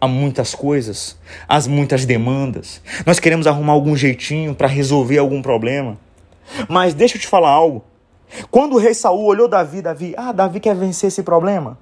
a 0.00 0.06
muitas 0.06 0.54
coisas, 0.54 1.18
às 1.48 1.66
muitas 1.66 2.04
demandas. 2.04 2.80
Nós 3.04 3.18
queremos 3.18 3.46
arrumar 3.46 3.72
algum 3.72 3.96
jeitinho 3.96 4.54
para 4.54 4.68
resolver 4.68 5.18
algum 5.18 5.42
problema. 5.42 5.98
Mas 6.68 6.94
deixa 6.94 7.16
eu 7.16 7.20
te 7.20 7.26
falar 7.26 7.50
algo. 7.50 7.84
Quando 8.50 8.74
o 8.74 8.78
rei 8.78 8.94
Saul 8.94 9.24
olhou 9.24 9.48
Davi, 9.48 9.82
Davi, 9.82 10.14
ah, 10.16 10.32
Davi 10.32 10.60
quer 10.60 10.74
vencer 10.74 11.08
esse 11.08 11.22
problema. 11.22 11.78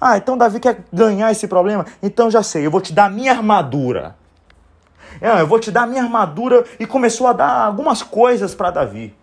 Ah, 0.00 0.16
então 0.16 0.36
Davi 0.36 0.60
quer 0.60 0.84
ganhar 0.92 1.30
esse 1.30 1.46
problema. 1.46 1.86
Então 2.02 2.30
já 2.30 2.42
sei, 2.42 2.66
eu 2.66 2.70
vou 2.70 2.80
te 2.80 2.92
dar 2.92 3.10
minha 3.10 3.32
armadura. 3.32 4.16
É, 5.20 5.40
eu 5.40 5.46
vou 5.46 5.58
te 5.58 5.70
dar 5.70 5.86
minha 5.86 6.02
armadura 6.02 6.64
e 6.78 6.86
começou 6.86 7.26
a 7.26 7.32
dar 7.32 7.66
algumas 7.66 8.02
coisas 8.02 8.54
para 8.54 8.70
Davi. 8.70 9.14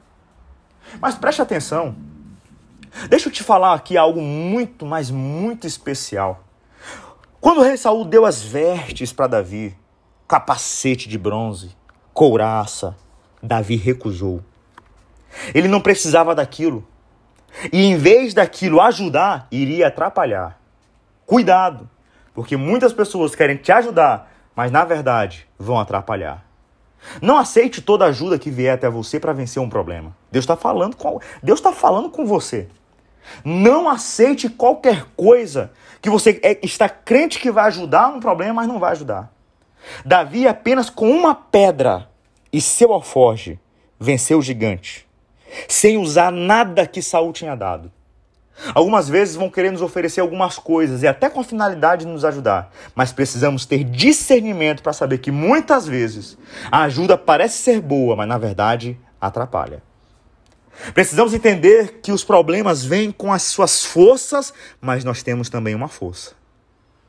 Mas 1.02 1.16
preste 1.16 1.42
atenção. 1.42 1.96
Deixa 3.10 3.30
eu 3.30 3.32
te 3.32 3.44
falar 3.44 3.74
aqui 3.74 3.98
algo 3.98 4.22
muito, 4.22 4.86
mas 4.86 5.12
muito 5.12 5.68
especial. 5.68 6.44
Quando 7.39 7.60
o 7.60 7.63
rei 7.63 7.77
Saul 7.77 8.04
deu 8.04 8.25
as 8.25 8.42
vestes 8.42 9.13
para 9.13 9.27
Davi, 9.27 9.77
capacete 10.27 11.08
de 11.08 11.18
bronze, 11.18 11.75
couraça, 12.13 12.96
Davi 13.42 13.75
recusou. 13.75 14.42
Ele 15.54 15.68
não 15.68 15.80
precisava 15.80 16.34
daquilo. 16.34 16.86
E 17.72 17.86
em 17.86 17.96
vez 17.96 18.34
daquilo 18.34 18.82
ajudar, 18.82 19.48
iria 19.51 19.88
atrapalhar. 19.88 20.60
Cuidado, 21.25 21.89
porque 22.34 22.58
muitas 22.58 22.94
pessoas 22.94 23.36
querem 23.36 23.58
te 23.58 23.72
ajudar, 23.72 24.32
mas 24.56 24.72
na 24.72 24.84
verdade 24.84 25.48
vão 25.58 25.80
atrapalhar. 25.80 26.46
Não 27.22 27.38
aceite 27.38 27.82
toda 27.82 28.06
ajuda 28.06 28.39
que 28.39 28.50
vier 28.50 28.74
até 28.74 28.89
você 28.89 29.20
para 29.20 29.34
vencer 29.34 29.62
um 29.62 29.70
problema. 29.70 30.16
Deus 30.32 30.44
está 30.44 30.56
falando 30.56 30.96
com 30.96 31.20
Deus 31.42 31.60
está 31.60 31.72
falando 31.72 32.10
com 32.10 32.25
você. 32.25 32.68
Não 33.44 33.90
aceite 33.90 34.50
qualquer 34.50 35.06
coisa 35.16 35.72
que 36.02 36.10
você 36.10 36.40
é, 36.44 36.60
está 36.64 36.88
crente 36.88 37.40
que 37.40 37.52
vai 37.52 37.66
ajudar 37.66 38.12
no 38.12 38.20
problema, 38.20 38.56
mas 38.56 38.68
não 38.68 38.80
vai 38.80 38.92
ajudar. 38.92 39.32
Davi 40.06 40.48
apenas 40.48 40.90
com 40.90 41.10
uma 41.10 41.34
pedra 41.34 42.10
e 42.52 42.62
seu 42.62 42.94
alforge 42.94 43.60
venceu 44.00 44.40
o 44.40 44.42
gigante, 44.42 45.08
sem 45.68 45.98
usar 45.98 46.32
nada 46.32 46.86
que 46.86 47.02
Saul 47.02 47.34
tinha 47.34 47.56
dado. 47.56 47.92
Algumas 48.74 49.08
vezes 49.08 49.36
vão 49.36 49.50
querer 49.50 49.72
nos 49.72 49.82
oferecer 49.82 50.20
algumas 50.20 50.58
coisas 50.58 51.04
e 51.04 51.08
até 51.08 51.30
com 51.30 51.40
a 51.40 51.44
finalidade 51.44 52.06
de 52.06 52.12
nos 52.12 52.26
ajudar, 52.26 52.72
mas 52.96 53.12
precisamos 53.12 53.66
ter 53.66 53.84
discernimento 53.84 54.82
para 54.82 54.94
saber 54.94 55.20
que 55.20 55.32
muitas 55.32 55.88
vezes 55.88 56.38
a 56.72 56.84
ajuda 56.84 57.18
parece 57.18 57.62
ser 57.62 57.80
boa, 57.82 58.16
mas 58.16 58.28
na 58.28 58.38
verdade 58.38 58.98
atrapalha. 59.22 59.84
Precisamos 60.94 61.34
entender 61.34 62.00
que 62.02 62.12
os 62.12 62.24
problemas 62.24 62.84
vêm 62.84 63.12
com 63.12 63.34
as 63.34 63.44
suas 63.44 63.84
forças, 63.84 64.54
mas 64.80 65.04
nós 65.04 65.24
temos 65.24 65.50
também 65.50 65.74
uma 65.74 65.88
força 65.88 66.38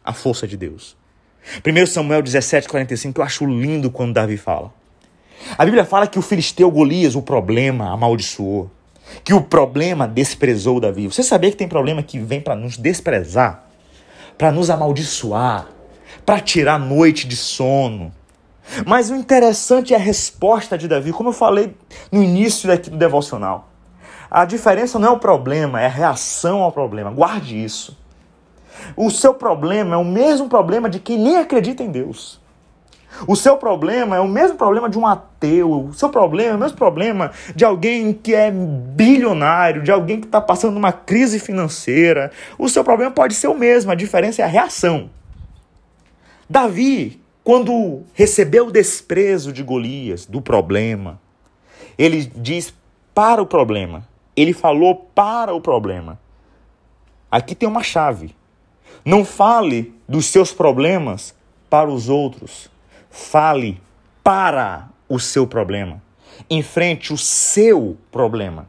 a 0.08 0.12
força 0.14 0.48
de 0.48 0.56
Deus. 0.56 0.96
1 1.64 1.86
Samuel 1.86 2.22
17, 2.22 2.66
45, 2.66 3.20
eu 3.20 3.24
acho 3.24 3.44
lindo 3.44 3.90
quando 3.90 4.14
Davi 4.14 4.38
fala. 4.38 4.72
A 5.56 5.66
Bíblia 5.66 5.84
fala 5.84 6.06
que 6.06 6.18
o 6.18 6.22
filisteu 6.22 6.70
Golias, 6.70 7.14
o 7.14 7.20
problema, 7.20 7.92
amaldiçoou. 7.92 8.70
Que 9.22 9.34
o 9.34 9.42
problema 9.42 10.08
desprezou 10.08 10.80
Davi. 10.80 11.06
Você 11.06 11.22
sabia 11.22 11.50
que 11.50 11.58
tem 11.58 11.68
problema 11.68 12.02
que 12.02 12.18
vem 12.18 12.40
para 12.40 12.56
nos 12.56 12.78
desprezar, 12.78 13.68
para 14.38 14.50
nos 14.50 14.70
amaldiçoar, 14.70 15.68
para 16.24 16.40
tirar 16.40 16.78
noite 16.78 17.28
de 17.28 17.36
sono. 17.36 18.10
Mas 18.86 19.10
o 19.10 19.16
interessante 19.16 19.94
é 19.94 19.96
a 19.96 20.00
resposta 20.00 20.76
de 20.76 20.88
Davi, 20.88 21.12
como 21.12 21.30
eu 21.30 21.32
falei 21.32 21.76
no 22.12 22.22
início 22.22 22.68
daqui 22.68 22.90
do 22.90 22.96
devocional. 22.96 23.68
A 24.30 24.44
diferença 24.44 24.98
não 24.98 25.08
é 25.08 25.10
o 25.10 25.18
problema, 25.18 25.80
é 25.80 25.86
a 25.86 25.90
reação 25.90 26.62
ao 26.62 26.70
problema. 26.70 27.10
Guarde 27.10 27.62
isso. 27.62 27.96
O 28.96 29.10
seu 29.10 29.34
problema 29.34 29.94
é 29.94 29.98
o 29.98 30.04
mesmo 30.04 30.48
problema 30.48 30.88
de 30.88 31.00
quem 31.00 31.18
nem 31.18 31.38
acredita 31.38 31.82
em 31.82 31.90
Deus. 31.90 32.40
O 33.26 33.34
seu 33.34 33.56
problema 33.56 34.16
é 34.16 34.20
o 34.20 34.28
mesmo 34.28 34.56
problema 34.56 34.88
de 34.88 34.98
um 34.98 35.06
ateu. 35.06 35.86
O 35.86 35.94
seu 35.94 36.10
problema 36.10 36.52
é 36.52 36.56
o 36.56 36.60
mesmo 36.60 36.76
problema 36.76 37.32
de 37.54 37.64
alguém 37.64 38.12
que 38.12 38.34
é 38.34 38.50
bilionário, 38.50 39.82
de 39.82 39.90
alguém 39.90 40.20
que 40.20 40.26
está 40.26 40.40
passando 40.40 40.76
uma 40.76 40.92
crise 40.92 41.38
financeira. 41.38 42.30
O 42.58 42.68
seu 42.68 42.84
problema 42.84 43.10
pode 43.10 43.34
ser 43.34 43.48
o 43.48 43.54
mesmo, 43.54 43.90
a 43.90 43.94
diferença 43.94 44.42
é 44.42 44.44
a 44.44 44.48
reação. 44.48 45.10
Davi, 46.48 47.20
quando 47.48 48.02
recebeu 48.12 48.66
o 48.66 48.70
desprezo 48.70 49.54
de 49.54 49.62
Golias, 49.62 50.26
do 50.26 50.38
problema, 50.38 51.18
ele 51.96 52.30
diz 52.36 52.74
para 53.14 53.40
o 53.40 53.46
problema. 53.46 54.06
Ele 54.36 54.52
falou 54.52 54.94
para 55.14 55.54
o 55.54 55.58
problema. 55.58 56.20
Aqui 57.30 57.54
tem 57.54 57.66
uma 57.66 57.82
chave. 57.82 58.36
Não 59.02 59.24
fale 59.24 59.94
dos 60.06 60.26
seus 60.26 60.52
problemas 60.52 61.34
para 61.70 61.88
os 61.88 62.10
outros. 62.10 62.70
Fale 63.08 63.80
para 64.22 64.90
o 65.08 65.18
seu 65.18 65.46
problema. 65.46 66.02
Enfrente 66.50 67.14
o 67.14 67.16
seu 67.16 67.96
problema. 68.12 68.68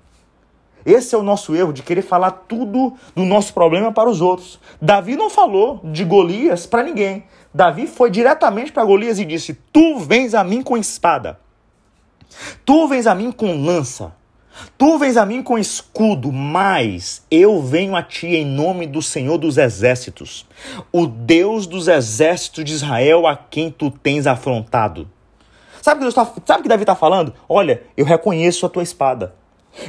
Esse 0.91 1.13
é 1.13 1.17
o 1.17 1.23
nosso 1.23 1.55
erro 1.55 1.71
de 1.71 1.83
querer 1.83 2.01
falar 2.01 2.31
tudo 2.31 2.95
do 3.15 3.23
nosso 3.23 3.53
problema 3.53 3.91
para 3.91 4.09
os 4.09 4.21
outros. 4.21 4.59
Davi 4.81 5.15
não 5.15 5.29
falou 5.29 5.79
de 5.83 6.03
Golias 6.03 6.65
para 6.65 6.83
ninguém. 6.83 7.25
Davi 7.53 7.85
foi 7.85 8.09
diretamente 8.09 8.71
para 8.71 8.83
Golias 8.83 9.19
e 9.19 9.25
disse: 9.25 9.53
Tu 9.71 9.99
vens 9.99 10.33
a 10.33 10.43
mim 10.43 10.63
com 10.63 10.75
espada. 10.75 11.39
Tu 12.65 12.87
vens 12.87 13.05
a 13.05 13.13
mim 13.13 13.31
com 13.31 13.63
lança. 13.63 14.13
Tu 14.77 14.97
vens 14.97 15.15
a 15.15 15.25
mim 15.25 15.41
com 15.41 15.57
escudo, 15.57 16.31
mas 16.31 17.25
eu 17.31 17.61
venho 17.61 17.95
a 17.95 18.03
ti 18.03 18.27
em 18.27 18.45
nome 18.45 18.87
do 18.87 19.01
Senhor 19.01 19.37
dos 19.37 19.57
Exércitos, 19.57 20.45
o 20.91 21.07
Deus 21.07 21.65
dos 21.65 21.87
exércitos 21.87 22.65
de 22.65 22.73
Israel 22.73 23.25
a 23.25 23.37
quem 23.37 23.71
tu 23.71 23.89
tens 23.89 24.27
afrontado. 24.27 25.09
Sabe 25.81 26.05
o 26.05 26.09
que, 26.09 26.41
tá, 26.41 26.61
que 26.61 26.67
Davi 26.67 26.83
está 26.83 26.95
falando? 26.95 27.33
Olha, 27.47 27.83
eu 27.95 28.03
reconheço 28.03 28.65
a 28.65 28.69
tua 28.69 28.83
espada. 28.83 29.38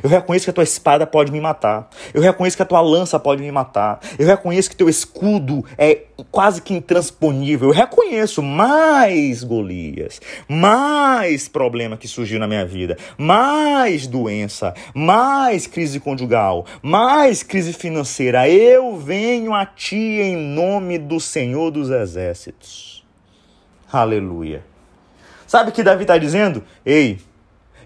Eu 0.02 0.09
reconheço 0.09 0.44
que 0.44 0.50
a 0.50 0.55
tua 0.55 0.64
espada 0.64 1.07
pode 1.07 1.33
me 1.33 1.40
matar. 1.40 1.88
Eu 2.12 2.22
reconheço 2.22 2.57
que 2.57 2.62
a 2.62 2.66
tua 2.66 2.81
lança 2.81 3.18
pode 3.18 3.42
me 3.42 3.50
matar. 3.50 4.00
Eu 4.18 4.26
reconheço 4.26 4.70
que 4.70 4.76
teu 4.76 4.88
escudo 4.88 5.64
é 5.76 6.03
quase 6.31 6.62
que 6.62 6.74
intransponível. 6.74 7.68
Eu 7.68 7.74
reconheço 7.74 8.42
mais 8.42 9.42
Golias, 9.42 10.20
mais 10.48 11.48
problema 11.48 11.96
que 11.96 12.09
surgiu 12.09 12.38
na 12.38 12.46
minha 12.46 12.64
vida, 12.66 12.96
mais 13.16 14.07
doença, 14.07 14.74
mais 14.94 15.66
crise 15.66 16.00
conjugal, 16.00 16.66
mais 16.83 17.42
crise 17.42 17.72
financeira. 17.72 18.48
Eu 18.48 18.96
venho 18.96 19.55
a 19.55 19.66
ti 19.66 19.96
em 19.96 20.37
nome 20.37 20.98
do 20.98 21.20
Senhor 21.20 21.70
dos 21.70 21.90
Exércitos. 21.90 23.05
Aleluia. 23.92 24.64
Sabe 25.46 25.70
o 25.70 25.72
que 25.72 25.83
Davi 25.83 26.03
está 26.03 26.16
dizendo? 26.16 26.62
Ei, 26.87 27.18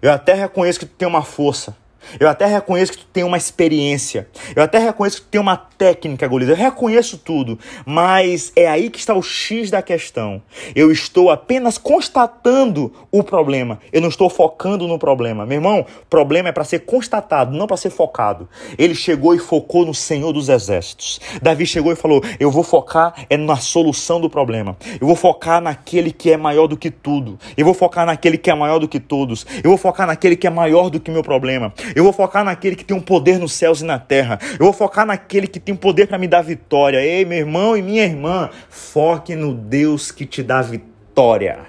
eu 0.03 0.13
até 0.13 0.35
reconheço 0.35 0.79
que 0.79 0.85
tu 0.85 0.95
tem 0.95 1.09
uma 1.09 1.23
força. 1.23 1.75
Eu 2.19 2.29
até 2.29 2.47
reconheço 2.47 2.93
que 2.93 2.99
tu 2.99 3.07
tem 3.13 3.25
uma 3.25 3.37
experiência. 3.37 4.29
Eu 4.55 4.63
até 4.63 4.79
reconheço 4.79 5.19
que 5.19 5.27
tu 5.27 5.31
tem 5.31 5.41
uma 5.41 5.57
técnica, 5.57 6.27
Golias. 6.27 6.51
Eu 6.51 6.57
reconheço 6.57 7.19
tudo. 7.19 7.59
Mas 7.85 8.53
é 8.57 8.67
aí 8.67 8.91
que 8.91 8.99
está 8.99 9.15
o 9.15 9.23
X 9.23 9.71
da 9.71 9.83
questão. 9.83 10.43
Eu 10.75 10.91
estou 10.91 11.31
apenas 11.31 11.79
constatando 11.79 12.93
o 13.11 13.23
problema. 13.23 13.79
Eu 13.93 14.01
não 14.01 14.09
estou 14.09 14.29
focando 14.31 14.87
no 14.87 14.99
problema. 14.99 15.47
Meu 15.47 15.57
irmão, 15.57 15.87
problema 16.09 16.49
é 16.49 16.53
para 16.53 16.65
ser 16.65 16.81
constatado, 16.81 17.57
não 17.57 17.67
para 17.67 17.77
ser 17.77 17.91
focado. 17.91 18.49
Ele 18.79 18.95
chegou 18.95 19.35
e 19.35 19.39
focou 19.39 19.85
no 19.85 19.95
Senhor 19.95 20.33
dos 20.33 20.49
Exércitos. 20.49 21.21
Davi 21.43 21.67
chegou 21.67 21.93
e 21.93 21.97
falou: 21.97 22.23
Eu 22.39 22.51
vou 22.51 22.63
focar 22.63 23.15
é 23.29 23.37
na 23.37 23.57
solução 23.57 24.21
do 24.21 24.31
problema. 24.31 24.77
Eu 25.01 25.07
vou 25.07 25.17
focar 25.17 25.61
naquele 25.61 26.13
que 26.13 26.31
é 26.31 26.37
maior 26.37 26.67
do 26.67 26.77
que 26.77 26.91
tudo. 26.91 27.39
Eu 27.57 27.65
vou 27.65 27.75
focar 27.75 28.07
naquele 28.07 28.39
que 28.39 28.51
é 28.51 28.55
maior 28.55 28.79
do 28.79 28.89
que 28.89 29.01
todos. 29.01 29.47
Eu 29.63 29.71
vou 29.71 29.79
focar 29.79 30.07
naquele 30.07 30.37
que 30.37 30.47
é 30.47 30.51
maior 30.51 30.91
do 30.91 31.01
que 31.01 31.11
meu 31.11 31.23
problema. 31.23 31.73
Eu 31.95 32.05
vou 32.05 32.13
focar 32.13 32.45
naquele 32.45 32.77
que 32.77 32.85
tem 32.85 32.97
um 32.97 33.01
poder 33.01 33.39
nos 33.39 33.53
céus 33.53 33.81
e 33.81 33.85
na 33.85 33.99
terra. 33.99 34.39
Eu 34.53 34.67
vou 34.67 34.73
focar 34.73 35.07
naquele 35.07 35.47
que 35.47 35.61
tem 35.61 35.75
poder 35.75 36.07
para 36.07 36.19
me 36.19 36.27
dar 36.27 36.43
vitória. 36.43 37.01
Ei, 37.01 37.25
meu 37.25 37.39
irmão 37.39 37.77
e 37.77 37.83
minha 37.83 38.05
irmã, 38.05 38.51
foque 38.69 39.35
no 39.35 39.55
Deus 39.55 40.11
que 40.11 40.27
te 40.27 40.43
dá 40.43 40.63
vitória. 40.63 41.61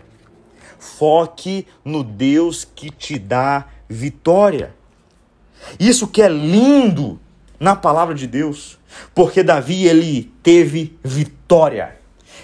Foque 0.79 1.67
no 1.83 2.03
Deus 2.03 2.63
que 2.63 2.89
te 2.89 3.19
dá 3.19 3.65
vitória. 3.89 4.73
Isso 5.79 6.07
que 6.07 6.21
é 6.21 6.29
lindo 6.29 7.19
na 7.59 7.75
palavra 7.75 8.13
de 8.13 8.27
Deus, 8.27 8.77
porque 9.13 9.43
Davi 9.43 9.85
ele 9.85 10.31
teve 10.43 10.97
vitória. 11.03 11.97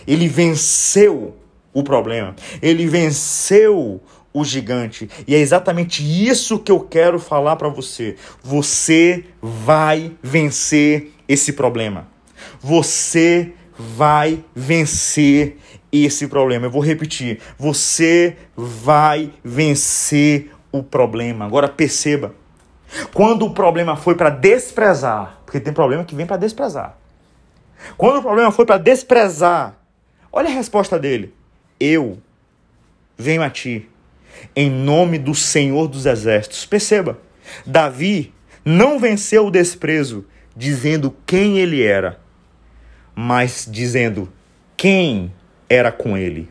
Ele 0.08 0.28
venceu 0.28 1.38
o 1.74 1.84
problema. 1.84 2.36
Ele 2.62 2.88
venceu 2.88 4.02
o 4.34 4.44
gigante. 4.44 5.10
E 5.28 5.36
é 5.36 5.38
exatamente 5.38 6.04
isso 6.04 6.60
que 6.60 6.72
eu 6.72 6.80
quero 6.80 7.20
falar 7.20 7.56
para 7.56 7.70
você. 7.70 8.16
Você 8.42 9.26
vai 9.42 10.12
vencer 10.22 11.12
esse 11.28 11.54
problema. 11.54 12.08
Você 12.60 13.54
vai 13.78 14.44
vencer 14.56 15.58
esse 15.92 16.28
problema. 16.28 16.66
Eu 16.66 16.72
vou 16.72 16.82
repetir. 16.82 17.40
Você 17.58 18.38
vai 18.56 19.32
vencer 19.44 20.52
o 20.72 20.82
problema. 20.82 21.46
Agora 21.46 21.68
perceba. 21.68 22.34
Quando 23.14 23.46
o 23.46 23.54
problema 23.54 23.96
foi 23.96 24.16
para 24.16 24.30
desprezar, 24.30 25.42
porque 25.46 25.60
tem 25.60 25.74
problema 25.74 26.04
que 26.04 26.16
vem 26.16 26.26
para 26.26 26.38
desprezar. 26.38 26.98
Quando 27.98 28.20
o 28.20 28.22
problema 28.22 28.52
foi 28.52 28.66
para 28.66 28.78
desprezar, 28.78 29.76
olha 30.32 30.50
a 30.50 30.54
resposta 30.54 31.00
dele. 31.00 31.34
Eu 31.80 32.22
venho 33.18 33.42
a 33.42 33.50
ti 33.50 33.90
em 34.56 34.70
nome 34.70 35.18
do 35.18 35.34
Senhor 35.34 35.88
dos 35.88 36.06
Exércitos. 36.06 36.66
Perceba, 36.66 37.20
Davi 37.66 38.34
não 38.64 39.00
venceu 39.00 39.48
o 39.48 39.52
desprezo 39.52 40.26
dizendo 40.56 41.16
quem 41.26 41.60
ele 41.60 41.84
era, 41.84 42.20
mas 43.16 43.68
dizendo 43.70 44.32
quem 44.76 45.32
era 45.70 45.92
com 45.92 46.18
ele. 46.18 46.50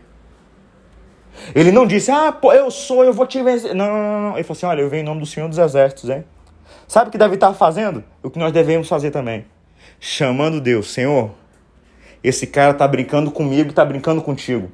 Ele 1.55 1.73
não 1.73 1.87
disse, 1.87 2.11
ah, 2.11 2.33
pô, 2.33 2.53
eu 2.53 2.71
sou, 2.71 3.05
eu 3.05 3.13
vou 3.13 3.27
te 3.27 3.43
vencer. 3.43 3.75
Não, 3.75 3.87
não, 3.87 4.21
não. 4.23 4.35
Ele 4.35 4.45
falou 4.45 4.57
assim: 4.57 4.67
olha, 4.67 4.81
eu 4.83 4.89
venho 4.89 5.03
em 5.03 5.05
nome 5.05 5.21
do 5.21 5.27
Senhor 5.27 5.49
dos 5.49 5.59
Exércitos, 5.59 6.11
hein? 6.11 6.25
Sabe 6.87 7.09
o 7.09 7.13
que 7.13 7.19
Davi 7.19 7.35
estava 7.35 7.55
fazendo? 7.55 8.05
O 8.23 8.31
que 8.31 8.39
nós 8.39 8.53
devemos 8.53 8.89
fazer 8.89 9.11
também. 9.11 9.47
Chamando 9.99 10.61
Deus, 10.61 10.93
Senhor, 10.93 11.31
esse 12.23 12.47
cara 12.47 12.73
está 12.73 12.87
brincando 12.87 13.31
comigo, 13.31 13.71
está 13.71 13.85
brincando 13.85 14.23
contigo. 14.23 14.71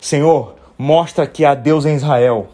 Senhor, 0.00 0.56
mostra 0.80 1.26
que 1.26 1.44
há 1.44 1.54
Deus 1.54 1.84
em 1.84 1.94
Israel. 1.94 2.48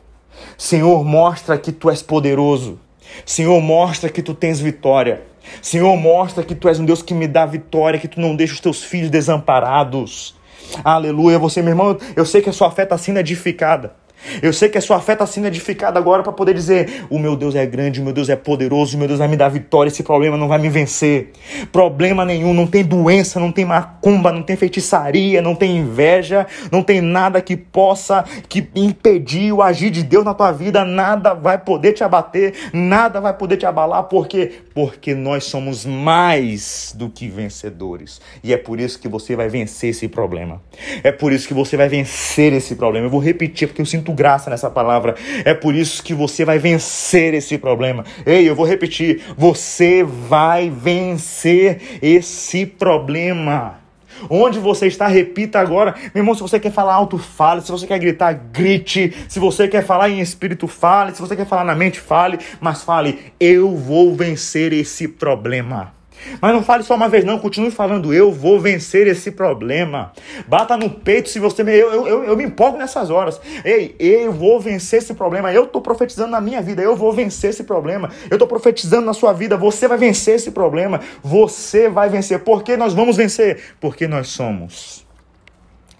Senhor, 0.58 1.04
mostra 1.04 1.56
que 1.56 1.70
tu 1.70 1.88
és 1.88 2.02
poderoso. 2.02 2.80
Senhor, 3.24 3.60
mostra 3.62 4.10
que 4.10 4.20
tu 4.20 4.34
tens 4.34 4.58
vitória. 4.58 5.22
Senhor, 5.62 5.96
mostra 5.96 6.42
que 6.42 6.52
tu 6.56 6.68
és 6.68 6.80
um 6.80 6.84
Deus 6.84 7.02
que 7.02 7.14
me 7.14 7.28
dá 7.28 7.46
vitória, 7.46 8.00
que 8.00 8.08
tu 8.08 8.20
não 8.20 8.34
deixa 8.34 8.54
os 8.54 8.60
teus 8.60 8.82
filhos 8.82 9.10
desamparados. 9.10 10.34
Aleluia. 10.82 11.38
Você, 11.38 11.62
meu 11.62 11.70
irmão, 11.70 11.96
eu 12.16 12.26
sei 12.26 12.42
que 12.42 12.50
a 12.50 12.52
sua 12.52 12.68
fé 12.68 12.82
está 12.82 12.98
sendo 12.98 13.20
edificada. 13.20 13.94
Eu 14.42 14.52
sei 14.52 14.68
que 14.68 14.78
a 14.78 14.80
sua 14.80 15.00
fé 15.00 15.12
está 15.12 15.26
sendo 15.26 15.46
edificada 15.46 15.98
agora 15.98 16.22
para 16.22 16.32
poder 16.32 16.54
dizer: 16.54 17.06
o 17.10 17.18
meu 17.18 17.36
Deus 17.36 17.54
é 17.54 17.64
grande, 17.66 18.00
o 18.00 18.04
meu 18.04 18.12
Deus 18.12 18.28
é 18.28 18.36
poderoso, 18.36 18.96
o 18.96 18.98
meu 18.98 19.08
Deus 19.08 19.18
vai 19.18 19.28
me 19.28 19.36
dar 19.36 19.48
vitória, 19.48 19.88
esse 19.88 20.02
problema 20.02 20.36
não 20.36 20.48
vai 20.48 20.58
me 20.58 20.68
vencer. 20.68 21.32
Problema 21.72 22.24
nenhum, 22.24 22.52
não 22.54 22.66
tem 22.66 22.84
doença, 22.84 23.40
não 23.40 23.52
tem 23.52 23.64
macumba, 23.64 24.32
não 24.32 24.42
tem 24.42 24.56
feitiçaria, 24.56 25.40
não 25.40 25.54
tem 25.54 25.76
inveja, 25.76 26.46
não 26.70 26.82
tem 26.82 27.00
nada 27.00 27.40
que 27.40 27.56
possa 27.56 28.24
que 28.48 28.68
impedir 28.74 29.52
o 29.52 29.62
agir 29.62 29.90
de 29.90 30.02
Deus 30.02 30.24
na 30.24 30.34
tua 30.34 30.52
vida, 30.52 30.84
nada 30.84 31.34
vai 31.34 31.58
poder 31.58 31.92
te 31.92 32.04
abater, 32.04 32.54
nada 32.72 33.20
vai 33.20 33.32
poder 33.32 33.56
te 33.56 33.66
abalar, 33.66 34.04
por 34.04 34.26
quê? 34.26 34.52
Porque 34.74 35.14
nós 35.14 35.44
somos 35.44 35.84
mais 35.84 36.94
do 36.96 37.08
que 37.08 37.28
vencedores. 37.28 38.20
E 38.42 38.52
é 38.52 38.56
por 38.56 38.80
isso 38.80 38.98
que 38.98 39.08
você 39.08 39.34
vai 39.34 39.48
vencer 39.48 39.90
esse 39.90 40.08
problema. 40.08 40.62
É 41.02 41.10
por 41.10 41.32
isso 41.32 41.48
que 41.48 41.54
você 41.54 41.76
vai 41.76 41.88
vencer 41.88 42.52
esse 42.52 42.74
problema. 42.74 43.06
Eu 43.06 43.10
vou 43.10 43.20
repetir 43.20 43.68
porque 43.68 43.80
eu 43.80 43.86
sinto 43.86 44.12
graça 44.16 44.50
nessa 44.50 44.70
palavra. 44.70 45.14
É 45.44 45.54
por 45.54 45.74
isso 45.74 46.02
que 46.02 46.14
você 46.14 46.44
vai 46.44 46.58
vencer 46.58 47.34
esse 47.34 47.58
problema. 47.58 48.04
Ei, 48.24 48.48
eu 48.48 48.56
vou 48.56 48.66
repetir. 48.66 49.22
Você 49.36 50.02
vai 50.02 50.70
vencer 50.70 52.00
esse 52.02 52.66
problema. 52.66 53.86
Onde 54.30 54.58
você 54.58 54.86
está, 54.86 55.06
repita 55.06 55.60
agora. 55.60 55.94
Meu 56.14 56.22
irmão, 56.22 56.34
se 56.34 56.40
você 56.40 56.58
quer 56.58 56.72
falar 56.72 56.94
alto, 56.94 57.18
fale. 57.18 57.60
Se 57.60 57.70
você 57.70 57.86
quer 57.86 57.98
gritar, 57.98 58.32
grite. 58.32 59.14
Se 59.28 59.38
você 59.38 59.68
quer 59.68 59.84
falar 59.84 60.08
em 60.08 60.20
espírito, 60.20 60.66
fale. 60.66 61.14
Se 61.14 61.20
você 61.20 61.36
quer 61.36 61.46
falar 61.46 61.64
na 61.64 61.74
mente, 61.74 62.00
fale. 62.00 62.38
Mas 62.60 62.82
fale, 62.82 63.32
eu 63.38 63.76
vou 63.76 64.14
vencer 64.14 64.72
esse 64.72 65.06
problema. 65.06 65.95
Mas 66.40 66.52
não 66.52 66.62
fale 66.62 66.82
só 66.82 66.94
uma 66.94 67.08
vez, 67.08 67.24
não. 67.24 67.38
Continue 67.38 67.70
falando, 67.70 68.12
eu 68.12 68.32
vou 68.32 68.60
vencer 68.60 69.06
esse 69.06 69.30
problema. 69.30 70.12
Bata 70.46 70.76
no 70.76 70.90
peito 70.90 71.28
se 71.28 71.38
você. 71.38 71.62
Eu, 71.62 71.66
eu, 71.66 72.06
eu, 72.06 72.24
eu 72.24 72.36
me 72.36 72.44
empolgo 72.44 72.78
nessas 72.78 73.10
horas. 73.10 73.40
Ei, 73.64 73.94
eu 73.98 74.32
vou 74.32 74.60
vencer 74.60 74.98
esse 75.00 75.14
problema. 75.14 75.52
Eu 75.52 75.64
estou 75.64 75.80
profetizando 75.80 76.30
na 76.30 76.40
minha 76.40 76.60
vida. 76.60 76.82
Eu 76.82 76.96
vou 76.96 77.12
vencer 77.12 77.50
esse 77.50 77.64
problema. 77.64 78.10
Eu 78.30 78.36
estou 78.36 78.48
profetizando 78.48 79.06
na 79.06 79.12
sua 79.12 79.32
vida. 79.32 79.56
Você 79.56 79.86
vai 79.88 79.98
vencer 79.98 80.36
esse 80.36 80.50
problema. 80.50 81.00
Você 81.22 81.88
vai 81.88 82.08
vencer. 82.08 82.40
Por 82.40 82.62
que 82.62 82.76
nós 82.76 82.92
vamos 82.92 83.16
vencer? 83.16 83.74
Porque 83.80 84.06
nós 84.06 84.28
somos 84.28 85.06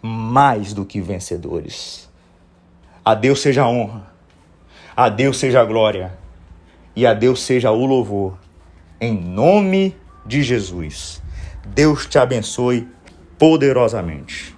mais 0.03 0.73
do 0.73 0.85
que 0.85 1.01
vencedores. 1.01 2.09
A 3.05 3.15
Deus 3.15 3.41
seja 3.41 3.63
a 3.63 3.69
honra. 3.69 4.11
A 4.97 5.09
Deus 5.09 5.39
seja 5.39 5.61
a 5.61 5.65
glória. 5.65 6.13
E 6.95 7.07
a 7.07 7.15
Deus 7.15 7.43
seja 7.43 7.71
o 7.71 7.85
louvor. 7.85 8.39
Em 9.01 9.15
nome 9.15 9.95
de 10.27 10.43
Jesus. 10.43 11.23
Deus 11.75 12.07
te 12.07 12.19
abençoe 12.19 12.89
poderosamente. 13.39 14.56